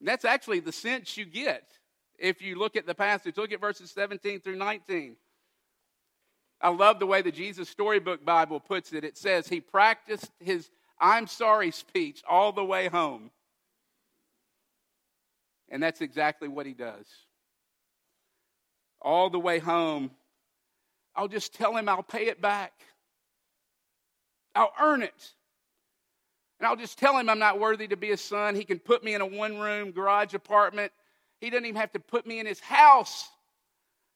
And 0.00 0.08
that's 0.08 0.24
actually 0.26 0.60
the 0.60 0.72
sense 0.72 1.16
you 1.16 1.24
get 1.24 1.77
if 2.18 2.42
you 2.42 2.56
look 2.56 2.76
at 2.76 2.86
the 2.86 2.94
passage. 2.94 3.36
Look 3.36 3.52
at 3.52 3.60
verses 3.60 3.90
17 3.90 4.40
through 4.40 4.56
19. 4.56 5.16
I 6.60 6.68
love 6.70 6.98
the 6.98 7.06
way 7.06 7.22
the 7.22 7.30
Jesus 7.30 7.68
Storybook 7.68 8.24
Bible 8.24 8.58
puts 8.58 8.92
it. 8.92 9.04
It 9.04 9.16
says 9.16 9.48
he 9.48 9.60
practiced 9.60 10.30
his 10.40 10.68
I'm 11.00 11.26
sorry 11.28 11.70
speech 11.70 12.22
all 12.28 12.52
the 12.52 12.64
way 12.64 12.88
home. 12.88 13.30
And 15.68 15.82
that's 15.82 16.00
exactly 16.00 16.48
what 16.48 16.66
he 16.66 16.72
does. 16.72 17.06
All 19.00 19.30
the 19.30 19.38
way 19.38 19.60
home, 19.60 20.10
I'll 21.14 21.28
just 21.28 21.54
tell 21.54 21.76
him 21.76 21.88
I'll 21.88 22.02
pay 22.02 22.26
it 22.26 22.40
back. 22.40 22.72
I'll 24.54 24.72
earn 24.80 25.02
it. 25.02 25.32
And 26.58 26.66
I'll 26.66 26.76
just 26.76 26.98
tell 26.98 27.16
him 27.16 27.28
I'm 27.28 27.38
not 27.38 27.60
worthy 27.60 27.86
to 27.88 27.96
be 27.96 28.08
his 28.08 28.20
son. 28.20 28.56
He 28.56 28.64
can 28.64 28.80
put 28.80 29.04
me 29.04 29.14
in 29.14 29.20
a 29.20 29.26
one 29.26 29.58
room 29.58 29.92
garage 29.92 30.34
apartment. 30.34 30.90
He 31.40 31.50
doesn't 31.50 31.66
even 31.66 31.80
have 31.80 31.92
to 31.92 32.00
put 32.00 32.26
me 32.26 32.40
in 32.40 32.46
his 32.46 32.60
house, 32.60 33.28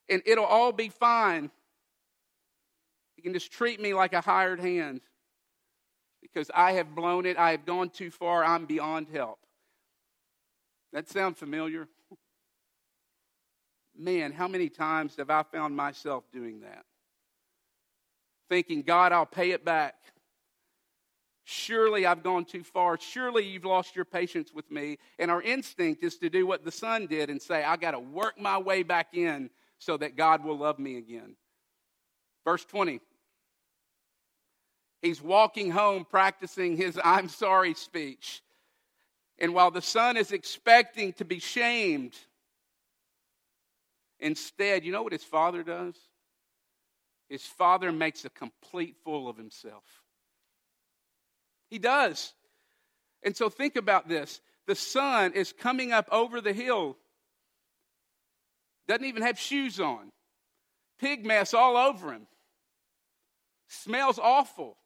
and 0.09 0.21
it'll 0.25 0.45
all 0.45 0.71
be 0.71 0.89
fine. 0.89 1.49
He 3.15 3.21
can 3.21 3.33
just 3.33 3.51
treat 3.51 3.79
me 3.79 3.93
like 3.93 4.13
a 4.13 4.21
hired 4.21 4.59
hand 4.59 5.01
because 6.21 6.49
I 6.53 6.73
have 6.73 6.95
blown 6.95 7.25
it. 7.25 7.37
I 7.37 7.51
have 7.51 7.65
gone 7.65 7.89
too 7.89 8.11
far. 8.11 8.43
I'm 8.43 8.65
beyond 8.65 9.07
help. 9.13 9.39
That 10.91 11.09
sound 11.09 11.37
familiar? 11.37 11.87
Man, 13.97 14.31
how 14.31 14.47
many 14.47 14.69
times 14.69 15.15
have 15.17 15.29
I 15.29 15.43
found 15.43 15.75
myself 15.75 16.23
doing 16.31 16.61
that? 16.61 16.85
Thinking, 18.49 18.81
God, 18.81 19.11
I'll 19.11 19.25
pay 19.25 19.51
it 19.51 19.63
back. 19.63 19.95
Surely 21.45 22.05
I've 22.05 22.23
gone 22.23 22.45
too 22.45 22.63
far. 22.63 22.97
Surely 22.97 23.45
you've 23.45 23.65
lost 23.65 23.95
your 23.95 24.05
patience 24.05 24.53
with 24.53 24.69
me. 24.71 24.97
And 25.19 25.29
our 25.29 25.41
instinct 25.41 26.03
is 26.03 26.17
to 26.19 26.29
do 26.29 26.47
what 26.47 26.63
the 26.63 26.71
son 26.71 27.05
did 27.05 27.29
and 27.29 27.41
say, 27.41 27.63
I 27.63 27.75
got 27.75 27.91
to 27.91 27.99
work 27.99 28.39
my 28.39 28.57
way 28.57 28.83
back 28.83 29.13
in 29.13 29.49
so 29.77 29.97
that 29.97 30.15
God 30.15 30.43
will 30.43 30.57
love 30.57 30.79
me 30.79 30.97
again. 30.97 31.35
Verse 32.45 32.63
20. 32.65 33.01
He's 35.01 35.21
walking 35.21 35.69
home 35.69 36.05
practicing 36.09 36.77
his 36.77 36.99
I'm 37.03 37.27
sorry 37.27 37.73
speech. 37.73 38.41
And 39.37 39.53
while 39.53 39.71
the 39.71 39.81
son 39.81 40.15
is 40.15 40.31
expecting 40.31 41.11
to 41.13 41.25
be 41.25 41.39
shamed, 41.39 42.13
instead, 44.19 44.85
you 44.85 44.93
know 44.93 45.03
what 45.03 45.11
his 45.11 45.23
father 45.23 45.63
does? 45.63 45.95
His 47.27 47.43
father 47.43 47.91
makes 47.91 48.23
a 48.23 48.29
complete 48.29 48.95
fool 49.03 49.27
of 49.27 49.35
himself. 49.35 50.02
He 51.73 51.79
does. 51.79 52.33
And 53.23 53.35
so 53.35 53.49
think 53.49 53.75
about 53.77 54.07
this. 54.07 54.41
The 54.67 54.75
son 54.75 55.33
is 55.33 55.51
coming 55.51 55.91
up 55.91 56.07
over 56.11 56.39
the 56.39 56.53
hill, 56.53 56.97
doesn't 58.87 59.05
even 59.05 59.23
have 59.23 59.39
shoes 59.39 59.79
on, 59.79 60.11
pig 60.99 61.25
mess 61.25 61.51
all 61.51 61.75
over 61.75 62.13
him, 62.13 62.27
smells 63.67 64.19
awful, 64.19 64.77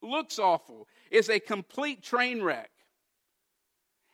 looks 0.00 0.38
awful, 0.38 0.88
is 1.10 1.28
a 1.28 1.38
complete 1.38 2.02
train 2.02 2.42
wreck. 2.42 2.70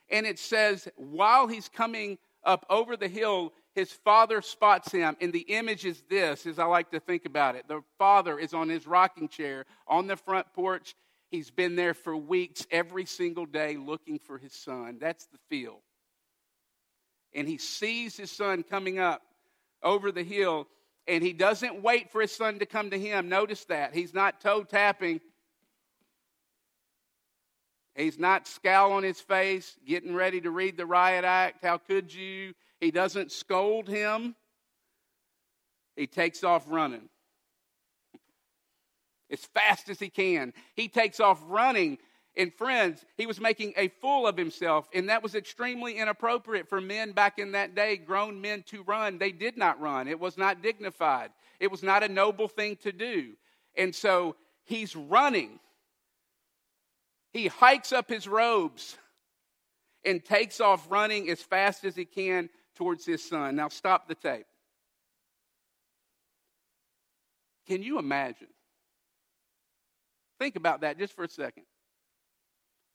And 0.09 0.25
it 0.25 0.37
says, 0.37 0.89
while 0.97 1.47
he's 1.47 1.69
coming 1.69 2.17
up 2.43 2.65
over 2.69 2.97
the 2.97 3.07
hill, 3.07 3.53
his 3.73 3.93
father 3.93 4.41
spots 4.41 4.91
him. 4.91 5.15
And 5.21 5.31
the 5.31 5.47
image 5.47 5.85
is 5.85 6.03
this, 6.09 6.45
as 6.45 6.59
I 6.59 6.65
like 6.65 6.91
to 6.91 6.99
think 6.99 7.25
about 7.25 7.55
it. 7.55 7.69
The 7.69 7.83
father 7.97 8.37
is 8.37 8.53
on 8.53 8.67
his 8.67 8.85
rocking 8.85 9.29
chair 9.29 9.65
on 9.87 10.07
the 10.07 10.17
front 10.17 10.51
porch. 10.53 10.93
He's 11.29 11.51
been 11.51 11.75
there 11.75 11.93
for 11.93 12.15
weeks, 12.15 12.65
every 12.71 13.05
single 13.05 13.45
day, 13.45 13.75
looking 13.75 14.19
for 14.19 14.37
his 14.37 14.53
son. 14.53 14.97
That's 14.99 15.25
the 15.25 15.37
feel. 15.49 15.81
And 17.33 17.47
he 17.47 17.57
sees 17.57 18.15
his 18.15 18.31
son 18.31 18.63
coming 18.63 18.97
up 18.97 19.21
over 19.83 20.11
the 20.11 20.23
hill, 20.23 20.67
and 21.05 21.21
he 21.21 21.33
doesn't 21.33 21.83
wait 21.83 22.11
for 22.11 22.21
his 22.21 22.31
son 22.31 22.59
to 22.59 22.65
come 22.65 22.91
to 22.91 22.99
him. 22.99 23.27
Notice 23.27 23.65
that. 23.65 23.93
He's 23.93 24.13
not 24.13 24.39
toe 24.39 24.63
tapping, 24.63 25.19
he's 27.95 28.17
not 28.17 28.47
scowl 28.47 28.93
on 28.93 29.03
his 29.03 29.19
face, 29.19 29.77
getting 29.85 30.15
ready 30.15 30.39
to 30.41 30.49
read 30.49 30.77
the 30.77 30.85
riot 30.85 31.25
act. 31.25 31.63
How 31.63 31.77
could 31.77 32.13
you? 32.13 32.53
He 32.79 32.91
doesn't 32.91 33.31
scold 33.33 33.89
him, 33.89 34.35
he 35.97 36.07
takes 36.07 36.43
off 36.43 36.63
running 36.67 37.09
as 39.31 39.39
fast 39.39 39.89
as 39.89 39.99
he 39.99 40.09
can. 40.09 40.53
He 40.75 40.87
takes 40.87 41.19
off 41.19 41.41
running. 41.47 41.97
And 42.35 42.53
friends, 42.53 43.03
he 43.17 43.25
was 43.25 43.41
making 43.41 43.73
a 43.77 43.87
fool 43.87 44.27
of 44.27 44.37
himself, 44.37 44.87
and 44.93 45.09
that 45.09 45.23
was 45.23 45.33
extremely 45.33 45.97
inappropriate 45.97 46.69
for 46.69 46.79
men 46.79 47.11
back 47.11 47.39
in 47.39 47.53
that 47.53 47.73
day, 47.73 47.97
grown 47.97 48.39
men 48.39 48.63
to 48.67 48.83
run. 48.83 49.17
They 49.17 49.31
did 49.31 49.57
not 49.57 49.81
run, 49.81 50.07
it 50.07 50.19
was 50.19 50.37
not 50.37 50.61
dignified, 50.61 51.31
it 51.59 51.71
was 51.71 51.81
not 51.81 52.03
a 52.03 52.07
noble 52.07 52.47
thing 52.47 52.75
to 52.83 52.91
do. 52.91 53.33
And 53.75 53.93
so 53.93 54.35
he's 54.65 54.95
running. 54.95 55.59
He 57.31 57.47
hikes 57.47 57.91
up 57.91 58.07
his 58.07 58.27
robes 58.27 58.97
and 60.05 60.23
takes 60.23 60.61
off 60.61 60.89
running 60.89 61.29
as 61.29 61.41
fast 61.41 61.83
as 61.85 61.95
he 61.95 62.05
can 62.05 62.49
towards 62.75 63.05
his 63.05 63.27
son. 63.27 63.55
Now, 63.55 63.67
stop 63.67 64.07
the 64.07 64.15
tape. 64.15 64.45
Can 67.67 67.83
you 67.83 67.99
imagine? 67.99 68.47
Think 70.39 70.55
about 70.55 70.81
that 70.81 70.97
just 70.97 71.13
for 71.13 71.23
a 71.23 71.29
second. 71.29 71.63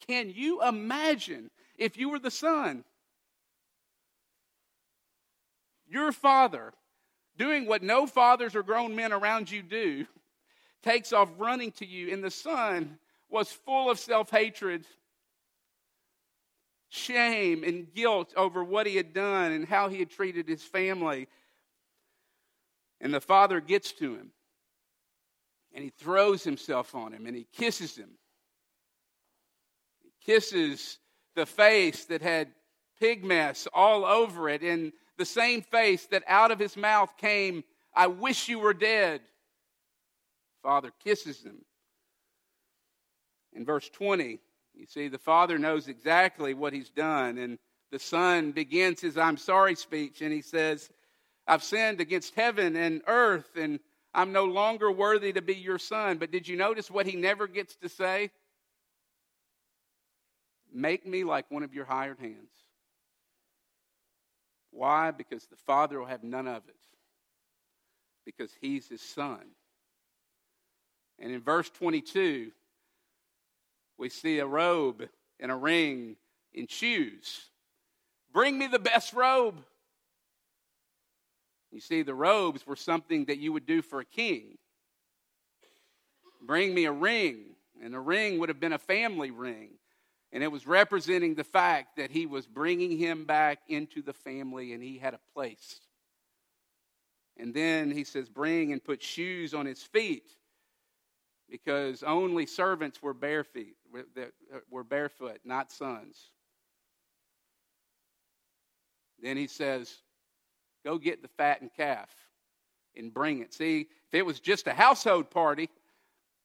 Can 0.06 0.30
you 0.30 0.62
imagine 0.62 1.50
if 1.76 1.96
you 1.96 2.08
were 2.08 2.18
the 2.18 2.30
son? 2.30 2.84
Your 5.88 6.12
father, 6.12 6.72
doing 7.36 7.66
what 7.66 7.82
no 7.82 8.06
fathers 8.06 8.54
or 8.54 8.62
grown 8.62 8.96
men 8.96 9.12
around 9.12 9.50
you 9.50 9.62
do, 9.62 10.06
takes 10.82 11.12
off 11.12 11.28
running 11.38 11.72
to 11.72 11.86
you, 11.86 12.12
and 12.12 12.22
the 12.22 12.30
son 12.30 12.98
was 13.28 13.52
full 13.52 13.90
of 13.90 13.98
self 13.98 14.30
hatred, 14.30 14.84
shame, 16.88 17.64
and 17.64 17.92
guilt 17.94 18.32
over 18.36 18.64
what 18.64 18.86
he 18.86 18.96
had 18.96 19.12
done 19.12 19.52
and 19.52 19.66
how 19.66 19.88
he 19.88 19.98
had 19.98 20.10
treated 20.10 20.48
his 20.48 20.62
family. 20.62 21.28
And 23.00 23.12
the 23.12 23.20
father 23.20 23.60
gets 23.60 23.92
to 23.92 24.14
him 24.14 24.30
and 25.74 25.84
he 25.84 25.90
throws 25.90 26.44
himself 26.44 26.94
on 26.94 27.12
him 27.12 27.26
and 27.26 27.36
he 27.36 27.46
kisses 27.52 27.96
him. 27.96 28.10
He 30.02 30.12
kisses 30.24 30.98
the 31.34 31.46
face 31.46 32.04
that 32.06 32.22
had 32.22 32.48
pig 33.00 33.24
mess 33.24 33.66
all 33.72 34.04
over 34.04 34.48
it, 34.48 34.62
and 34.62 34.92
the 35.18 35.24
same 35.24 35.62
face 35.62 36.06
that 36.06 36.22
out 36.26 36.50
of 36.50 36.58
his 36.58 36.76
mouth 36.76 37.16
came, 37.16 37.64
I 37.94 38.06
wish 38.06 38.48
you 38.48 38.58
were 38.58 38.74
dead. 38.74 39.20
Father 40.62 40.92
kisses 41.02 41.42
him. 41.42 41.64
In 43.52 43.64
verse 43.64 43.88
20, 43.88 44.38
you 44.74 44.86
see, 44.86 45.08
the 45.08 45.18
father 45.18 45.58
knows 45.58 45.88
exactly 45.88 46.54
what 46.54 46.72
he's 46.72 46.90
done, 46.90 47.38
and 47.38 47.58
the 47.90 47.98
son 47.98 48.52
begins 48.52 49.00
his 49.00 49.18
I'm 49.18 49.36
sorry 49.36 49.74
speech, 49.74 50.22
and 50.22 50.32
he 50.32 50.40
says, 50.40 50.88
I've 51.46 51.62
sinned 51.62 52.00
against 52.00 52.34
heaven 52.34 52.76
and 52.76 53.02
earth, 53.06 53.56
and 53.56 53.80
I'm 54.14 54.32
no 54.32 54.44
longer 54.44 54.90
worthy 54.92 55.32
to 55.32 55.42
be 55.42 55.54
your 55.54 55.78
son. 55.78 56.18
But 56.18 56.30
did 56.30 56.46
you 56.46 56.56
notice 56.56 56.90
what 56.90 57.06
he 57.06 57.16
never 57.16 57.46
gets 57.46 57.76
to 57.76 57.88
say? 57.88 58.30
Make 60.72 61.06
me 61.06 61.24
like 61.24 61.50
one 61.50 61.62
of 61.62 61.74
your 61.74 61.84
hired 61.84 62.18
hands. 62.18 62.50
Why? 64.70 65.10
Because 65.10 65.46
the 65.46 65.56
Father 65.56 65.98
will 65.98 66.06
have 66.06 66.24
none 66.24 66.48
of 66.48 66.62
it. 66.68 66.76
Because 68.24 68.50
he's 68.60 68.88
his 68.88 69.00
son. 69.02 69.40
And 71.18 71.30
in 71.30 71.40
verse 71.40 71.70
22, 71.70 72.50
we 73.98 74.08
see 74.08 74.38
a 74.38 74.46
robe 74.46 75.08
and 75.38 75.52
a 75.52 75.56
ring 75.56 76.16
and 76.56 76.70
shoes. 76.70 77.50
Bring 78.32 78.58
me 78.58 78.66
the 78.66 78.78
best 78.78 79.12
robe. 79.12 79.62
You 81.72 81.80
see, 81.80 82.02
the 82.02 82.14
robes 82.14 82.66
were 82.66 82.76
something 82.76 83.24
that 83.24 83.38
you 83.38 83.52
would 83.52 83.66
do 83.66 83.80
for 83.80 84.00
a 84.00 84.04
king. 84.04 84.58
Bring 86.42 86.74
me 86.74 86.84
a 86.84 86.92
ring, 86.92 87.56
and 87.82 87.94
the 87.94 88.00
ring 88.00 88.38
would 88.38 88.50
have 88.50 88.60
been 88.60 88.74
a 88.74 88.78
family 88.78 89.30
ring. 89.30 89.70
And 90.32 90.42
it 90.42 90.52
was 90.52 90.66
representing 90.66 91.34
the 91.34 91.44
fact 91.44 91.96
that 91.96 92.10
he 92.10 92.26
was 92.26 92.46
bringing 92.46 92.96
him 92.98 93.24
back 93.24 93.60
into 93.68 94.02
the 94.02 94.12
family 94.12 94.72
and 94.72 94.82
he 94.82 94.98
had 94.98 95.14
a 95.14 95.20
place. 95.34 95.80
And 97.36 97.52
then 97.52 97.90
he 97.90 98.04
says, 98.04 98.28
Bring 98.28 98.72
and 98.72 98.82
put 98.82 99.02
shoes 99.02 99.52
on 99.52 99.66
his 99.66 99.82
feet 99.82 100.30
because 101.50 102.02
only 102.02 102.46
servants 102.46 103.02
were 103.02 103.12
bare 103.12 103.44
feet, 103.44 103.76
were 104.70 104.80
uh, 104.80 104.82
barefoot, 104.84 105.40
not 105.44 105.70
sons. 105.70 106.30
Then 109.20 109.36
he 109.36 109.46
says, 109.46 109.98
Go 110.84 110.98
get 110.98 111.22
the 111.22 111.28
fattened 111.28 111.70
calf 111.76 112.08
and 112.96 113.12
bring 113.12 113.40
it. 113.40 113.54
See, 113.54 113.88
if 114.08 114.14
it 114.14 114.26
was 114.26 114.40
just 114.40 114.66
a 114.66 114.72
household 114.72 115.30
party, 115.30 115.68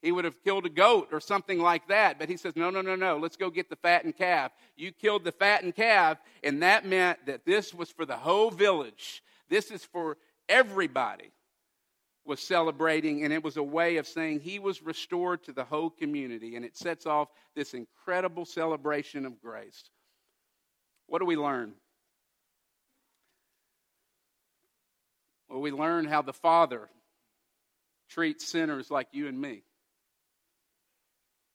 He 0.02 0.12
would 0.12 0.26
have 0.26 0.42
killed 0.44 0.66
a 0.66 0.70
goat 0.70 1.10
or 1.12 1.20
something 1.20 1.60
like 1.60 1.88
that. 1.88 2.20
But 2.20 2.30
he 2.30 2.38
says, 2.38 2.56
no, 2.56 2.70
no, 2.70 2.82
no, 2.82 2.96
no. 2.96 3.18
Let's 3.18 3.36
go 3.36 3.50
get 3.50 3.70
the 3.70 3.76
fattened 3.76 4.16
calf. 4.16 4.52
You 4.76 4.92
killed 4.92 5.24
the 5.24 5.32
fattened 5.32 5.76
calf, 5.76 6.20
and 6.44 6.62
that 6.62 6.86
meant 6.86 7.26
that 7.26 7.46
this 7.46 7.74
was 7.74 7.90
for 7.90 8.06
the 8.06 8.16
whole 8.16 8.52
village. 8.52 9.24
This 9.50 9.72
is 9.72 9.84
for 9.84 10.18
everybody 10.48 11.32
was 12.26 12.40
celebrating, 12.42 13.24
and 13.24 13.34
it 13.34 13.44
was 13.44 13.58
a 13.58 13.64
way 13.64 13.98
of 13.98 14.06
saying 14.06 14.42
he 14.42 14.60
was 14.60 14.84
restored 14.84 15.44
to 15.46 15.54
the 15.54 15.64
whole 15.64 15.90
community. 15.90 16.56
And 16.56 16.64
it 16.64 16.78
sets 16.78 17.06
off 17.06 17.30
this 17.56 17.74
incredible 17.74 18.46
celebration 18.46 19.26
of 19.26 19.42
grace. 19.42 19.90
What 21.08 21.20
do 21.20 21.26
we 21.26 21.38
learn? 21.38 21.74
Well, 25.50 25.62
we 25.62 25.72
learn 25.72 26.06
how 26.06 26.22
the 26.22 26.34
Father 26.34 26.90
treats 28.10 28.46
sinners 28.46 28.92
like 28.92 29.08
you 29.12 29.28
and 29.28 29.40
me. 29.40 29.64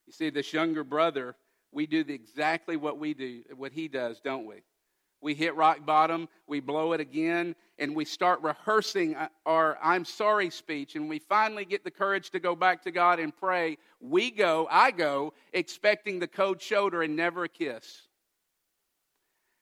You 0.06 0.12
see, 0.12 0.30
this 0.30 0.52
younger 0.52 0.84
brother, 0.84 1.34
we 1.72 1.86
do 1.86 2.04
exactly 2.06 2.76
what 2.76 2.98
we 2.98 3.14
do, 3.14 3.42
what 3.56 3.72
he 3.72 3.88
does, 3.88 4.20
don't 4.20 4.46
we? 4.46 4.62
We 5.20 5.34
hit 5.34 5.54
rock 5.54 5.86
bottom, 5.86 6.28
we 6.48 6.58
blow 6.58 6.92
it 6.92 7.00
again, 7.00 7.54
and 7.78 7.94
we 7.94 8.04
start 8.04 8.42
rehearsing 8.42 9.16
our 9.46 9.78
I'm 9.80 10.04
sorry 10.04 10.50
speech, 10.50 10.96
and 10.96 11.08
we 11.08 11.20
finally 11.20 11.64
get 11.64 11.84
the 11.84 11.92
courage 11.92 12.30
to 12.30 12.40
go 12.40 12.56
back 12.56 12.82
to 12.82 12.90
God 12.90 13.20
and 13.20 13.34
pray. 13.34 13.78
We 14.00 14.32
go, 14.32 14.66
I 14.70 14.90
go, 14.90 15.32
expecting 15.52 16.18
the 16.18 16.26
cold 16.26 16.60
shoulder 16.60 17.02
and 17.02 17.14
never 17.14 17.44
a 17.44 17.48
kiss. 17.48 18.02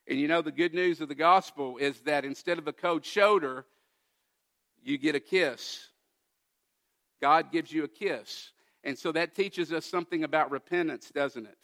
And 0.09 0.19
you 0.19 0.29
know, 0.29 0.40
the 0.40 0.51
good 0.51 0.75
news 0.75 1.03
of 1.03 1.09
the 1.09 1.14
gospel 1.14 1.77
is 1.77 2.01
that 2.01 2.25
instead 2.25 2.59
of 2.59 2.66
a 2.66 2.73
cold 2.73 3.05
shoulder, 3.05 3.66
you 4.83 4.99
get 4.99 5.14
a 5.14 5.21
kiss. 5.21 5.88
God 7.21 7.53
gives 7.53 7.73
you 7.73 7.85
a 7.85 7.88
kiss. 7.88 8.53
And 8.83 8.99
so 8.99 9.12
that 9.12 9.35
teaches 9.35 9.73
us 9.73 9.85
something 9.85 10.25
about 10.25 10.51
repentance, 10.51 11.11
doesn't 11.11 11.47
it? 11.47 11.57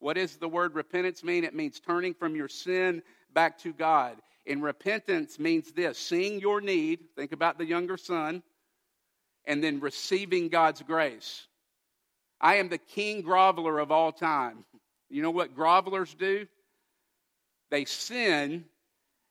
What 0.00 0.14
does 0.14 0.36
the 0.36 0.48
word 0.48 0.74
repentance 0.74 1.24
mean? 1.24 1.44
It 1.44 1.54
means 1.54 1.80
turning 1.80 2.14
from 2.14 2.34
your 2.34 2.48
sin 2.48 3.02
back 3.32 3.58
to 3.58 3.72
God. 3.72 4.16
And 4.46 4.62
repentance 4.62 5.38
means 5.38 5.72
this 5.72 5.98
seeing 5.98 6.40
your 6.40 6.60
need, 6.60 7.00
think 7.16 7.32
about 7.32 7.58
the 7.58 7.66
younger 7.66 7.96
son, 7.96 8.42
and 9.44 9.62
then 9.62 9.80
receiving 9.80 10.48
God's 10.48 10.82
grace. 10.82 11.46
I 12.40 12.56
am 12.56 12.68
the 12.68 12.78
king 12.78 13.22
groveler 13.22 13.82
of 13.82 13.90
all 13.90 14.12
time. 14.12 14.64
You 15.10 15.22
know 15.22 15.30
what 15.30 15.56
grovelers 15.56 16.16
do? 16.16 16.46
They 17.70 17.84
sin, 17.84 18.64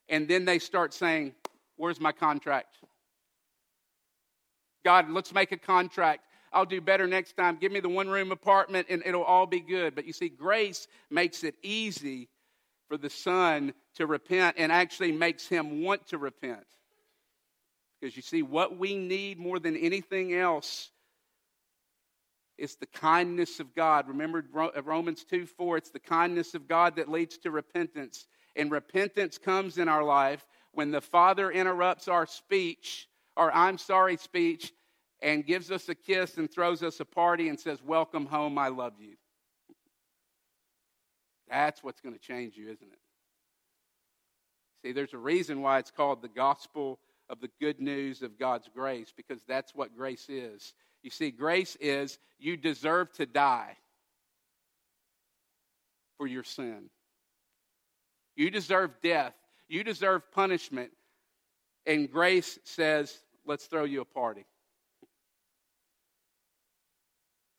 and 0.08 0.28
then 0.28 0.44
they 0.44 0.58
start 0.58 0.94
saying, 0.94 1.34
Where's 1.76 2.00
my 2.00 2.12
contract? 2.12 2.76
God, 4.88 5.10
let's 5.10 5.34
make 5.34 5.52
a 5.52 5.58
contract. 5.58 6.22
I'll 6.50 6.64
do 6.64 6.80
better 6.80 7.06
next 7.06 7.36
time. 7.36 7.58
Give 7.60 7.70
me 7.70 7.80
the 7.80 7.90
one 7.90 8.08
room 8.08 8.32
apartment 8.32 8.86
and 8.88 9.02
it'll 9.04 9.22
all 9.22 9.44
be 9.44 9.60
good. 9.60 9.94
But 9.94 10.06
you 10.06 10.14
see, 10.14 10.30
grace 10.30 10.88
makes 11.10 11.44
it 11.44 11.56
easy 11.62 12.30
for 12.88 12.96
the 12.96 13.10
son 13.10 13.74
to 13.96 14.06
repent 14.06 14.56
and 14.58 14.72
actually 14.72 15.12
makes 15.12 15.46
him 15.46 15.82
want 15.82 16.06
to 16.06 16.16
repent. 16.16 16.64
Because 18.00 18.16
you 18.16 18.22
see, 18.22 18.40
what 18.40 18.78
we 18.78 18.96
need 18.96 19.38
more 19.38 19.58
than 19.58 19.76
anything 19.76 20.32
else 20.32 20.90
is 22.56 22.76
the 22.76 22.86
kindness 22.86 23.60
of 23.60 23.74
God. 23.74 24.08
Remember 24.08 24.42
uh, 24.56 24.82
Romans 24.82 25.22
2 25.24 25.44
4, 25.44 25.76
it's 25.76 25.90
the 25.90 26.00
kindness 26.00 26.54
of 26.54 26.66
God 26.66 26.96
that 26.96 27.10
leads 27.10 27.36
to 27.40 27.50
repentance. 27.50 28.26
And 28.56 28.70
repentance 28.70 29.36
comes 29.36 29.76
in 29.76 29.86
our 29.86 30.02
life 30.02 30.46
when 30.72 30.92
the 30.92 31.02
Father 31.02 31.50
interrupts 31.50 32.08
our 32.08 32.24
speech, 32.24 33.06
our 33.36 33.52
I'm 33.52 33.76
sorry 33.76 34.16
speech, 34.16 34.72
and 35.20 35.46
gives 35.46 35.70
us 35.70 35.88
a 35.88 35.94
kiss 35.94 36.36
and 36.36 36.50
throws 36.50 36.82
us 36.82 37.00
a 37.00 37.04
party 37.04 37.48
and 37.48 37.58
says, 37.58 37.82
Welcome 37.82 38.26
home, 38.26 38.58
I 38.58 38.68
love 38.68 38.94
you. 39.00 39.14
That's 41.48 41.82
what's 41.82 42.00
going 42.00 42.14
to 42.14 42.20
change 42.20 42.56
you, 42.56 42.64
isn't 42.64 42.92
it? 42.92 42.98
See, 44.82 44.92
there's 44.92 45.14
a 45.14 45.18
reason 45.18 45.62
why 45.62 45.78
it's 45.78 45.90
called 45.90 46.22
the 46.22 46.28
gospel 46.28 47.00
of 47.28 47.40
the 47.40 47.50
good 47.60 47.80
news 47.80 48.22
of 48.22 48.38
God's 48.38 48.68
grace, 48.74 49.12
because 49.16 49.42
that's 49.46 49.74
what 49.74 49.96
grace 49.96 50.26
is. 50.28 50.74
You 51.02 51.10
see, 51.10 51.30
grace 51.30 51.76
is 51.80 52.18
you 52.38 52.56
deserve 52.56 53.12
to 53.14 53.26
die 53.26 53.76
for 56.16 56.26
your 56.26 56.44
sin. 56.44 56.90
You 58.36 58.50
deserve 58.50 58.92
death. 59.02 59.34
You 59.68 59.84
deserve 59.84 60.30
punishment. 60.32 60.90
And 61.86 62.10
grace 62.10 62.58
says, 62.64 63.16
let's 63.46 63.66
throw 63.66 63.84
you 63.84 64.00
a 64.00 64.04
party. 64.04 64.46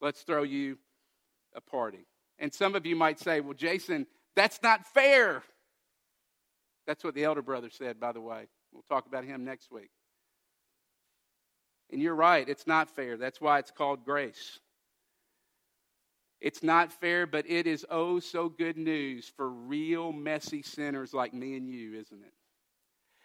Let's 0.00 0.22
throw 0.22 0.42
you 0.42 0.78
a 1.54 1.60
party. 1.60 2.06
And 2.38 2.52
some 2.52 2.74
of 2.74 2.86
you 2.86 2.96
might 2.96 3.18
say, 3.18 3.40
well, 3.40 3.54
Jason, 3.54 4.06
that's 4.34 4.62
not 4.62 4.86
fair. 4.86 5.42
That's 6.86 7.04
what 7.04 7.14
the 7.14 7.24
elder 7.24 7.42
brother 7.42 7.70
said, 7.70 8.00
by 8.00 8.12
the 8.12 8.20
way. 8.20 8.46
We'll 8.72 8.84
talk 8.88 9.06
about 9.06 9.24
him 9.24 9.44
next 9.44 9.70
week. 9.70 9.90
And 11.92 12.00
you're 12.00 12.14
right, 12.14 12.48
it's 12.48 12.66
not 12.66 12.88
fair. 12.88 13.16
That's 13.16 13.40
why 13.40 13.58
it's 13.58 13.70
called 13.70 14.04
grace. 14.04 14.60
It's 16.40 16.62
not 16.62 16.92
fair, 16.92 17.26
but 17.26 17.48
it 17.50 17.66
is 17.66 17.84
oh 17.90 18.18
so 18.18 18.48
good 18.48 18.78
news 18.78 19.30
for 19.36 19.50
real 19.50 20.12
messy 20.12 20.62
sinners 20.62 21.12
like 21.12 21.34
me 21.34 21.56
and 21.56 21.68
you, 21.68 21.94
isn't 21.98 22.22
it? 22.22 22.32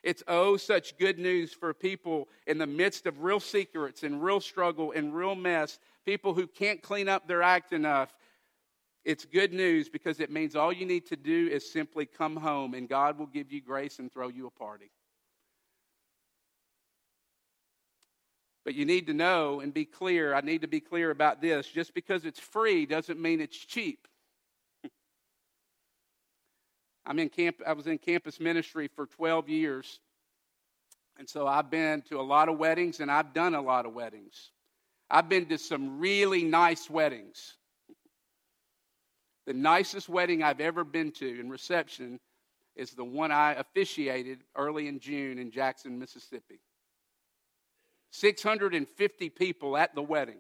It's 0.04 0.24
oh 0.28 0.58
such 0.58 0.98
good 0.98 1.18
news 1.18 1.54
for 1.54 1.74
people 1.74 2.28
in 2.46 2.58
the 2.58 2.68
midst 2.68 3.06
of 3.06 3.24
real 3.24 3.40
secrets 3.40 4.04
and 4.04 4.22
real 4.22 4.42
struggle 4.42 4.92
and 4.92 5.16
real 5.16 5.34
mess, 5.34 5.80
people 6.06 6.34
who 6.34 6.48
can't 6.48 6.82
clean 6.82 7.10
up 7.10 7.28
their 7.28 7.42
act 7.42 7.74
enough, 7.74 8.14
it's 9.04 9.26
good 9.26 9.54
news 9.54 9.90
because 9.90 10.20
it 10.20 10.32
means 10.32 10.56
all 10.56 10.74
you 10.74 10.86
need 10.86 11.06
to 11.08 11.16
do 11.16 11.48
is 11.52 11.72
simply 11.72 12.06
come 12.06 12.36
home 12.36 12.74
and 12.74 12.90
God 12.90 13.20
will 13.20 13.28
give 13.28 13.52
you 13.52 13.62
grace 13.62 14.00
and 14.00 14.12
throw 14.12 14.30
you 14.30 14.48
a 14.48 14.52
party. 14.52 14.92
But 18.64 18.74
you 18.74 18.84
need 18.86 19.06
to 19.08 19.14
know 19.14 19.60
and 19.60 19.72
be 19.72 19.86
clear. 19.86 20.34
I 20.34 20.42
need 20.42 20.62
to 20.62 20.68
be 20.68 20.80
clear 20.80 21.12
about 21.12 21.40
this. 21.40 21.68
Just 21.68 21.94
because 21.94 22.26
it's 22.26 22.40
free 22.40 22.88
doesn't 22.88 23.22
mean 23.22 23.40
it's 23.40 23.56
cheap. 23.56 24.08
I'm 27.06 27.20
in 27.20 27.30
camp, 27.30 27.58
I 27.66 27.74
was 27.74 27.86
in 27.86 28.00
campus 28.00 28.40
ministry 28.40 28.88
for 28.88 29.06
12 29.06 29.50
years. 29.50 30.00
And 31.20 31.30
so 31.30 31.46
I've 31.46 31.70
been 31.70 32.02
to 32.10 32.20
a 32.20 32.24
lot 32.24 32.50
of 32.50 32.58
weddings 32.58 33.00
and 33.00 33.12
I've 33.12 33.34
done 33.34 33.54
a 33.54 33.62
lot 33.62 33.86
of 33.86 33.94
weddings. 33.94 34.50
I've 35.10 35.30
been 35.30 35.46
to 35.48 35.58
some 35.58 36.00
really 36.00 36.44
nice 36.44 36.90
weddings. 36.90 37.56
The 39.46 39.54
nicest 39.54 40.10
wedding 40.10 40.42
I've 40.42 40.60
ever 40.60 40.84
been 40.84 41.12
to 41.14 41.40
in 41.40 41.50
reception 41.50 42.20
is 42.76 42.92
the 42.92 43.06
one 43.06 43.32
I 43.32 43.54
officiated 43.54 44.44
early 44.56 44.88
in 44.88 45.00
June 45.00 45.38
in 45.38 45.52
Jackson, 45.52 46.00
Mississippi. 46.00 46.60
650 48.12 49.30
people 49.30 49.78
at 49.78 49.94
the 49.94 50.02
wedding. 50.02 50.40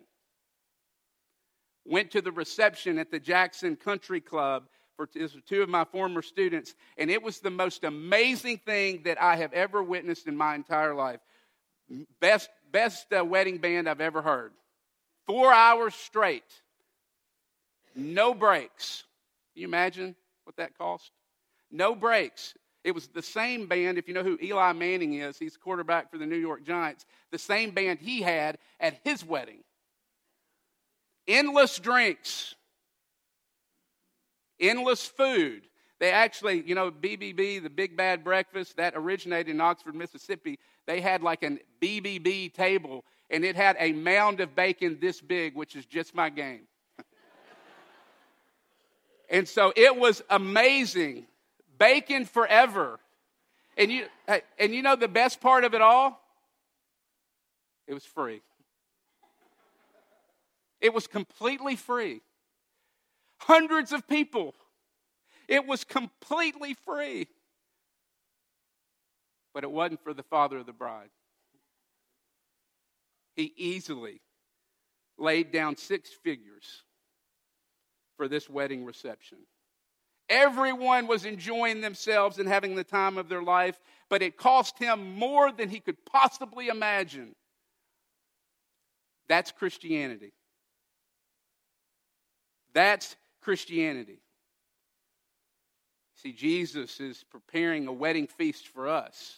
Went 1.85 2.11
to 2.11 2.21
the 2.21 2.31
reception 2.31 2.97
at 2.97 3.11
the 3.11 3.19
Jackson 3.19 3.75
Country 3.75 4.19
Club 4.21 4.63
for 4.95 5.05
two 5.05 5.61
of 5.61 5.69
my 5.69 5.83
former 5.83 6.21
students, 6.21 6.73
and 6.97 7.11
it 7.11 7.21
was 7.21 7.39
the 7.39 7.51
most 7.51 7.83
amazing 7.83 8.57
thing 8.65 9.03
that 9.03 9.21
I 9.21 9.35
have 9.35 9.53
ever 9.53 9.83
witnessed 9.83 10.27
in 10.27 10.37
my 10.37 10.55
entire 10.55 10.95
life. 10.95 11.19
Best, 12.19 12.49
best 12.71 13.11
uh, 13.13 13.23
wedding 13.23 13.57
band 13.57 13.87
I've 13.87 14.01
ever 14.01 14.21
heard. 14.21 14.51
Four 15.25 15.51
hours 15.51 15.95
straight 15.95 16.43
no 17.95 18.33
breaks. 18.33 19.05
Can 19.53 19.61
you 19.61 19.67
imagine 19.67 20.15
what 20.43 20.57
that 20.57 20.77
cost? 20.77 21.11
No 21.71 21.95
breaks. 21.95 22.53
It 22.83 22.93
was 22.93 23.07
the 23.07 23.21
same 23.21 23.65
band, 23.65 23.97
if 23.97 24.07
you 24.07 24.13
know 24.13 24.21
who 24.21 24.37
Eli 24.41 24.73
Manning 24.73 25.15
is, 25.15 25.39
he's 25.39 25.57
quarterback 25.57 26.11
for 26.11 26.17
the 26.17 26.25
New 26.25 26.37
York 26.37 26.63
Giants, 26.63 27.05
the 27.31 27.39
same 27.39 27.71
band 27.71 27.99
he 27.99 28.21
had 28.21 28.59
at 28.79 28.99
his 29.03 29.25
wedding. 29.25 29.63
Endless 31.27 31.79
drinks, 31.79 32.53
endless 34.59 35.07
food. 35.07 35.63
They 35.99 36.11
actually, 36.11 36.61
you 36.65 36.75
know, 36.75 36.91
BBB, 36.91 37.63
the 37.63 37.69
Big 37.69 37.95
Bad 37.95 38.23
Breakfast, 38.23 38.77
that 38.77 38.93
originated 38.95 39.49
in 39.49 39.61
Oxford, 39.61 39.95
Mississippi. 39.95 40.59
They 40.85 40.99
had 40.99 41.23
like 41.23 41.43
an 41.43 41.59
BBB 41.81 42.53
table, 42.53 43.05
and 43.29 43.45
it 43.45 43.55
had 43.55 43.77
a 43.79 43.93
mound 43.93 44.41
of 44.41 44.55
bacon 44.55 44.97
this 44.99 45.21
big, 45.21 45.55
which 45.55 45.75
is 45.75 45.85
just 45.85 46.13
my 46.15 46.29
game. 46.29 46.61
And 49.27 49.47
so 49.47 49.73
it 49.75 49.97
was 49.97 50.21
amazing. 50.29 51.25
Bacon 51.79 52.25
forever. 52.25 52.99
And 53.75 53.91
you, 53.91 54.05
and 54.59 54.75
you 54.75 54.83
know 54.83 54.95
the 54.95 55.07
best 55.07 55.41
part 55.41 55.63
of 55.63 55.73
it 55.73 55.81
all? 55.81 56.21
It 57.87 57.95
was 57.95 58.05
free. 58.05 58.41
It 60.79 60.93
was 60.93 61.07
completely 61.07 61.75
free. 61.75 62.21
Hundreds 63.37 63.91
of 63.91 64.07
people. 64.07 64.53
It 65.47 65.65
was 65.65 65.83
completely 65.83 66.75
free. 66.85 67.27
But 69.53 69.63
it 69.63 69.71
wasn't 69.71 70.03
for 70.03 70.13
the 70.13 70.23
father 70.23 70.57
of 70.57 70.65
the 70.65 70.73
bride. 70.73 71.09
He 73.35 73.53
easily 73.55 74.21
laid 75.17 75.51
down 75.51 75.77
six 75.77 76.09
figures 76.09 76.83
for 78.17 78.27
this 78.27 78.49
wedding 78.49 78.85
reception. 78.85 79.39
Everyone 80.27 81.07
was 81.07 81.25
enjoying 81.25 81.81
themselves 81.81 82.39
and 82.39 82.47
having 82.47 82.75
the 82.75 82.83
time 82.83 83.17
of 83.17 83.29
their 83.29 83.43
life, 83.43 83.79
but 84.09 84.21
it 84.21 84.37
cost 84.37 84.79
him 84.79 85.13
more 85.17 85.51
than 85.51 85.69
he 85.69 85.79
could 85.79 86.03
possibly 86.05 86.67
imagine. 86.67 87.35
That's 89.27 89.51
Christianity. 89.51 90.33
That's 92.73 93.15
Christianity. 93.41 94.19
See, 96.25 96.31
Jesus 96.31 96.99
is 96.99 97.23
preparing 97.23 97.85
a 97.85 97.93
wedding 97.93 98.25
feast 98.25 98.69
for 98.69 98.87
us. 98.87 99.37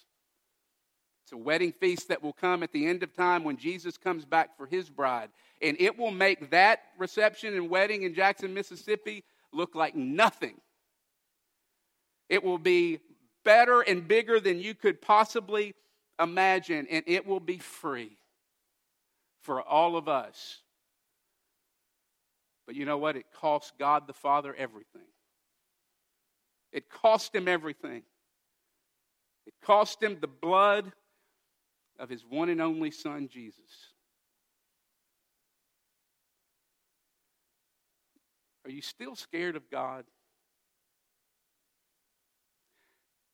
It's 1.25 1.33
a 1.33 1.38
wedding 1.38 1.73
feast 1.73 2.07
that 2.07 2.23
will 2.23 2.31
come 2.31 2.63
at 2.63 2.71
the 2.71 2.88
end 2.88 3.03
of 3.03 3.13
time 3.13 3.43
when 3.43 3.57
Jesus 3.57 3.97
comes 3.97 4.23
back 4.23 4.55
for 4.55 4.65
his 4.65 4.89
bride. 4.89 5.27
And 5.61 5.75
it 5.81 5.99
will 5.99 6.11
make 6.11 6.49
that 6.51 6.83
reception 6.97 7.55
and 7.55 7.69
wedding 7.69 8.03
in 8.03 8.13
Jackson, 8.13 8.53
Mississippi 8.53 9.25
look 9.51 9.75
like 9.75 9.97
nothing. 9.97 10.61
It 12.29 12.41
will 12.41 12.57
be 12.57 13.01
better 13.43 13.81
and 13.81 14.07
bigger 14.07 14.39
than 14.39 14.61
you 14.61 14.73
could 14.73 15.01
possibly 15.01 15.75
imagine, 16.21 16.88
and 16.89 17.03
it 17.05 17.27
will 17.27 17.41
be 17.41 17.57
free 17.57 18.15
for 19.41 19.61
all 19.61 19.97
of 19.97 20.07
us. 20.07 20.61
But 22.65 22.75
you 22.75 22.85
know 22.85 22.97
what? 22.97 23.17
It 23.17 23.25
costs 23.33 23.73
God 23.77 24.07
the 24.07 24.13
Father 24.13 24.55
everything. 24.57 25.01
It 26.78 26.91
cost 26.91 27.34
him 27.34 27.47
everything. 27.47 28.03
It 29.47 29.55
cost 29.63 30.03
him 30.03 30.19
the 30.21 30.28
blood 30.28 30.91
of 31.97 32.07
his 32.07 32.23
one 32.23 32.49
and 32.49 32.61
only 32.61 32.91
Son, 32.91 33.28
Jesus. 33.28 33.71
Are 38.63 38.69
you 38.69 38.84
still 38.84 39.15
scared 39.15 39.55
of 39.55 39.71
God? 39.71 40.05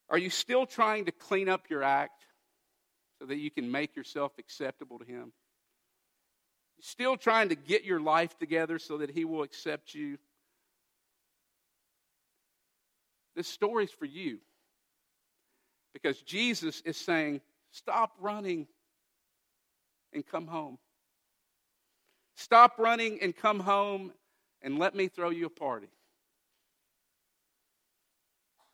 Are 0.09 0.17
you 0.17 0.29
still 0.29 0.65
trying 0.65 1.03
to 1.05 1.11
clean 1.11 1.49
up 1.49 1.69
your 1.69 1.83
act 1.83 2.23
so 3.19 3.25
that 3.25 3.39
you 3.39 3.51
can 3.51 3.69
make 3.69 3.97
yourself 3.97 4.31
acceptable 4.39 4.99
to 4.99 5.05
Him? 5.05 5.33
Still 6.79 7.17
trying 7.17 7.49
to 7.49 7.55
get 7.55 7.83
your 7.83 7.99
life 7.99 8.39
together 8.39 8.79
so 8.79 8.99
that 8.99 9.09
He 9.09 9.25
will 9.25 9.43
accept 9.43 9.93
you? 9.93 10.17
This 13.35 13.47
story's 13.47 13.91
for 13.91 14.05
you. 14.05 14.39
Because 15.93 16.21
Jesus 16.21 16.81
is 16.85 16.97
saying, 16.97 17.41
stop 17.71 18.11
running 18.19 18.67
and 20.13 20.25
come 20.25 20.47
home. 20.47 20.77
Stop 22.35 22.79
running 22.79 23.19
and 23.21 23.35
come 23.35 23.59
home 23.59 24.11
and 24.61 24.79
let 24.79 24.95
me 24.95 25.07
throw 25.07 25.29
you 25.29 25.45
a 25.45 25.49
party. 25.49 25.89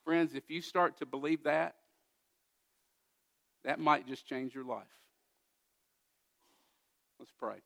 Friends, 0.06 0.34
if 0.34 0.50
you 0.50 0.62
start 0.62 0.98
to 0.98 1.06
believe 1.06 1.44
that, 1.44 1.76
that 3.66 3.80
might 3.80 4.08
just 4.08 4.26
change 4.26 4.56
your 4.56 4.64
life. 4.64 4.88
Let's 7.20 7.32
pray. 7.38 7.58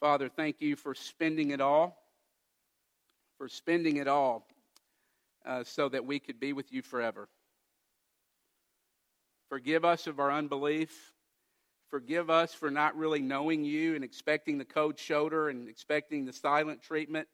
Father, 0.00 0.30
thank 0.30 0.62
you 0.62 0.76
for 0.76 0.94
spending 0.94 1.50
it 1.50 1.60
all 1.60 1.99
for 3.40 3.48
spending 3.48 3.96
it 3.96 4.06
all 4.06 4.46
uh, 5.46 5.64
so 5.64 5.88
that 5.88 6.04
we 6.04 6.18
could 6.18 6.38
be 6.38 6.52
with 6.52 6.70
you 6.70 6.82
forever. 6.82 7.26
Forgive 9.48 9.82
us 9.82 10.06
of 10.06 10.20
our 10.20 10.30
unbelief. 10.30 11.14
Forgive 11.88 12.28
us 12.28 12.52
for 12.52 12.70
not 12.70 12.94
really 12.98 13.22
knowing 13.22 13.64
you 13.64 13.94
and 13.94 14.04
expecting 14.04 14.58
the 14.58 14.66
cold 14.66 14.98
shoulder 14.98 15.48
and 15.48 15.70
expecting 15.70 16.26
the 16.26 16.34
silent 16.34 16.82
treatment 16.82 17.28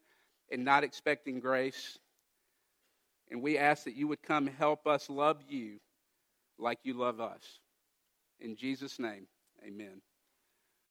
and 0.49 0.63
not 0.63 0.85
expecting 0.85 1.41
grace. 1.41 1.99
And 3.29 3.41
we 3.41 3.57
ask 3.57 3.83
that 3.83 3.97
you 3.97 4.07
would 4.07 4.21
come 4.23 4.47
help 4.47 4.87
us 4.87 5.09
love 5.09 5.43
you 5.49 5.77
like 6.57 6.79
you 6.83 6.93
love 6.93 7.19
us. 7.19 7.43
In 8.39 8.55
Jesus' 8.55 8.97
name, 8.97 9.27
amen. 9.61 10.01